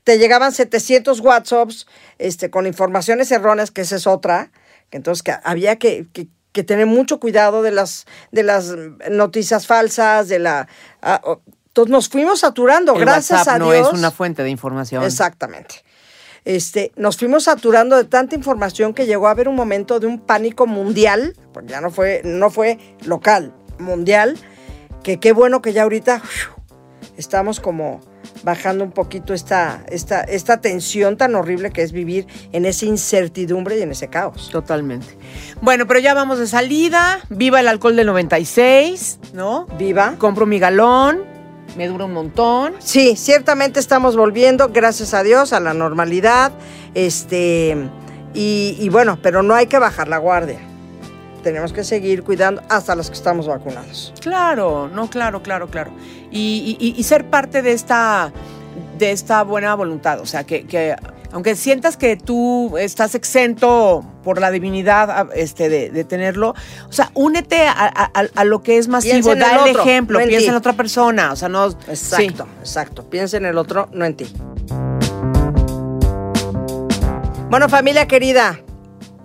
te 0.07 0.19
llegaban 0.19 0.53
700 0.53 1.19
WhatsApps 1.19 1.89
este, 2.19 2.49
con 2.49 2.65
informaciones 2.69 3.33
erróneas, 3.33 3.73
que 3.73 3.81
esa 3.81 3.97
es 3.97 4.07
otra. 4.07 4.53
que 4.89 4.99
Entonces, 4.99 5.25
que 5.25 5.35
había 5.43 5.77
que, 5.81 6.07
que- 6.13 6.29
que 6.53 6.63
tener 6.63 6.87
mucho 6.87 7.19
cuidado 7.19 7.61
de 7.63 7.73
las, 7.73 8.07
de 8.31 8.45
las 8.45 8.73
noticias 9.11 9.67
falsas, 9.67 10.29
de 10.29 10.39
la... 10.39 10.69
ah, 11.03 11.21
entonces 11.67 11.91
nos 11.91 12.09
fuimos 12.09 12.39
saturando, 12.41 12.95
El 12.95 13.01
gracias 13.01 13.41
WhatsApp 13.41 13.57
a 13.57 13.59
no 13.59 13.73
Dios. 13.73 13.89
es 13.89 13.99
una 13.99 14.11
fuente 14.13 14.43
de 14.45 14.49
información. 14.51 15.03
Exactamente. 15.03 15.83
Este, 16.45 16.93
nos 16.97 17.17
fuimos 17.19 17.43
saturando 17.45 17.97
de 17.97 18.05
tanta 18.05 18.37
información 18.37 18.95
que 18.95 19.05
llegó 19.07 19.27
a 19.27 19.33
haber 19.33 19.49
un 19.49 19.57
momento 19.57 19.99
de 19.99 20.07
un 20.07 20.21
pánico 20.21 20.67
mundial, 20.69 21.37
porque 21.53 21.71
ya 21.73 21.81
no 21.81 21.91
fue, 21.91 22.23
no 22.25 22.49
fue 22.49 22.79
local, 23.05 23.53
mundial, 23.81 24.39
que 25.03 25.19
qué 25.19 25.33
bueno 25.33 25.61
que 25.61 25.73
ya 25.75 25.83
ahorita 25.83 26.23
estamos 27.17 27.61
como 27.61 28.01
bajando 28.43 28.85
un 28.85 28.93
poquito 28.93 29.35
esta, 29.35 29.85
esta, 29.89 30.23
esta 30.23 30.61
tensión 30.61 31.17
tan 31.17 31.35
horrible 31.35 31.71
que 31.71 31.83
es 31.83 31.93
vivir 31.93 32.27
en 32.53 32.65
esa 32.65 32.87
incertidumbre 32.87 33.79
y 33.79 33.83
en 33.83 33.91
ese 33.91 34.09
caos. 34.09 34.51
Totalmente. 34.51 35.07
Bueno, 35.61 35.87
pero 35.87 36.01
ya 36.01 36.15
vamos 36.15 36.39
de 36.39 36.47
salida. 36.47 37.21
Viva 37.29 37.61
el 37.61 37.69
alcohol 37.69 37.97
del 37.97 38.07
96, 38.07 39.19
¿no? 39.33 39.67
Viva. 39.79 40.15
Compro 40.19 40.47
mi 40.47 40.59
galón, 40.59 41.25
me 41.77 41.89
dura 41.89 42.05
un 42.05 42.13
montón. 42.13 42.75
Sí, 42.79 43.17
ciertamente 43.17 43.81
estamos 43.81 44.17
volviendo, 44.17 44.69
gracias 44.69 45.15
a 45.15 45.23
Dios, 45.23 45.53
a 45.53 45.61
la 45.61 45.75
normalidad. 45.75 46.53
Este, 46.95 47.77
y, 48.35 48.77
y 48.79 48.89
bueno, 48.89 49.19
pero 49.23 49.43
no 49.43 49.55
hay 49.55 49.67
que 49.67 49.79
bajar 49.79 50.09
la 50.09 50.19
guardia. 50.19 50.61
Tenemos 51.43 51.73
que 51.73 51.85
seguir 51.85 52.23
cuidando 52.25 52.63
hasta 52.69 52.95
los 52.95 53.09
que 53.09 53.15
estamos 53.15 53.47
vacunados. 53.47 54.13
Claro, 54.21 54.89
no, 54.93 55.09
claro, 55.09 55.43
claro, 55.43 55.69
claro. 55.69 55.93
Y, 56.31 56.77
y- 56.81 56.95
y 56.99 57.03
ser 57.05 57.31
parte 57.31 57.63
de 57.63 57.73
esta, 57.73 58.33
de 58.99 59.13
esta 59.13 59.43
buena 59.45 59.75
voluntad. 59.75 60.21
O 60.21 60.27
sea, 60.27 60.45
que, 60.45 60.67
que 60.67 60.97
aunque 61.33 61.55
sientas 61.55 61.97
que 61.97 62.17
tú 62.17 62.77
estás 62.79 63.15
exento 63.15 64.05
por 64.25 64.41
la 64.41 64.51
divinidad 64.51 65.11
a- 65.11 65.29
este, 65.35 65.69
de, 65.69 65.91
de 65.91 66.05
tenerlo, 66.05 66.55
o 66.89 66.93
sea, 66.93 67.11
únete 67.15 67.67
a, 67.69 68.11
a- 68.35 68.45
lo 68.45 68.63
que 68.63 68.79
es 68.79 68.89
masivo, 68.89 69.35
da 69.37 69.53
el 69.53 69.71
otro, 69.71 69.83
ejemplo, 69.83 70.19
no 70.19 70.23
en 70.25 70.29
piensa 70.31 70.51
en 70.51 70.57
otra 70.57 70.73
persona. 70.73 71.31
O 71.33 71.37
sea, 71.37 71.49
no. 71.49 71.67
Exacto, 71.67 72.47
exacto. 72.61 73.05
Piensa 73.09 73.37
en 73.37 73.45
el 73.47 73.57
otro, 73.59 73.89
no 73.93 74.05
en 74.05 74.17
ti. 74.17 74.27
Bueno, 77.51 77.69
familia 77.69 78.07
querida, 78.09 78.61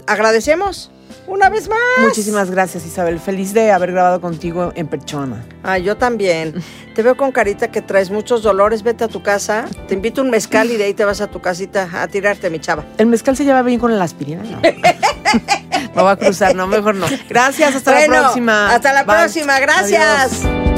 agradecemos 0.06 0.92
una 1.28 1.50
vez 1.50 1.70
más. 1.70 1.78
Muchísimas 2.00 2.52
gracias, 2.52 2.86
Isabel. 2.86 3.20
Feliz 3.20 3.54
de 3.54 3.72
haber 3.72 3.92
grabado 3.92 4.22
contigo 4.22 4.72
en 4.76 4.88
persona. 4.88 5.44
Ah, 5.64 5.78
yo 5.78 5.98
también. 5.98 6.54
Te 6.96 7.04
veo 7.04 7.16
con 7.16 7.32
carita 7.32 7.70
que 7.72 7.82
traes 7.82 8.10
muchos 8.12 8.44
dolores. 8.44 8.84
Vete 8.84 9.04
a 9.06 9.08
tu 9.08 9.24
casa. 9.24 9.66
Te 9.88 9.94
invito 9.94 10.22
a 10.22 10.24
un 10.26 10.30
mezcal 10.30 10.70
y 10.72 10.78
de 10.78 10.86
ahí 10.86 10.94
te 10.94 11.06
vas 11.06 11.22
a 11.22 11.28
tu 11.28 11.40
casita 11.40 11.90
a 12.02 12.08
tirarte, 12.08 12.50
mi 12.50 12.60
chava. 12.60 12.84
¿El 12.98 13.08
mezcal 13.08 13.38
se 13.38 13.46
lleva 13.46 13.62
bien 13.62 13.80
con 13.80 13.98
la 13.98 14.04
aspirina? 14.04 14.44
No. 14.44 14.60
Me 15.96 16.02
voy 16.02 16.12
a 16.12 16.16
cruzar, 16.16 16.56
no, 16.56 16.68
mejor 16.68 16.96
no. 16.96 17.06
Gracias, 17.30 17.76
hasta 17.76 17.92
Bueno, 17.92 18.14
la 18.14 18.20
próxima. 18.22 18.74
Hasta 18.74 18.94
la 18.94 19.04
Bye. 19.04 19.16
próxima. 19.18 19.60
Gracias. 19.60 20.44
Adiós. 20.44 20.72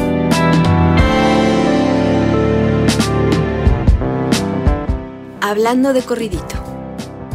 Hablando 5.41 5.93
de 5.93 6.01
corridito, 6.01 6.56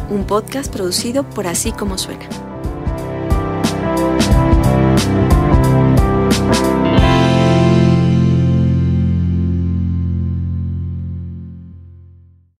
un 0.09 0.25
podcast 0.25 0.71
producido 0.73 1.23
por 1.23 1.47
Así 1.47 1.71
Como 1.71 1.97
Suena. 1.97 2.27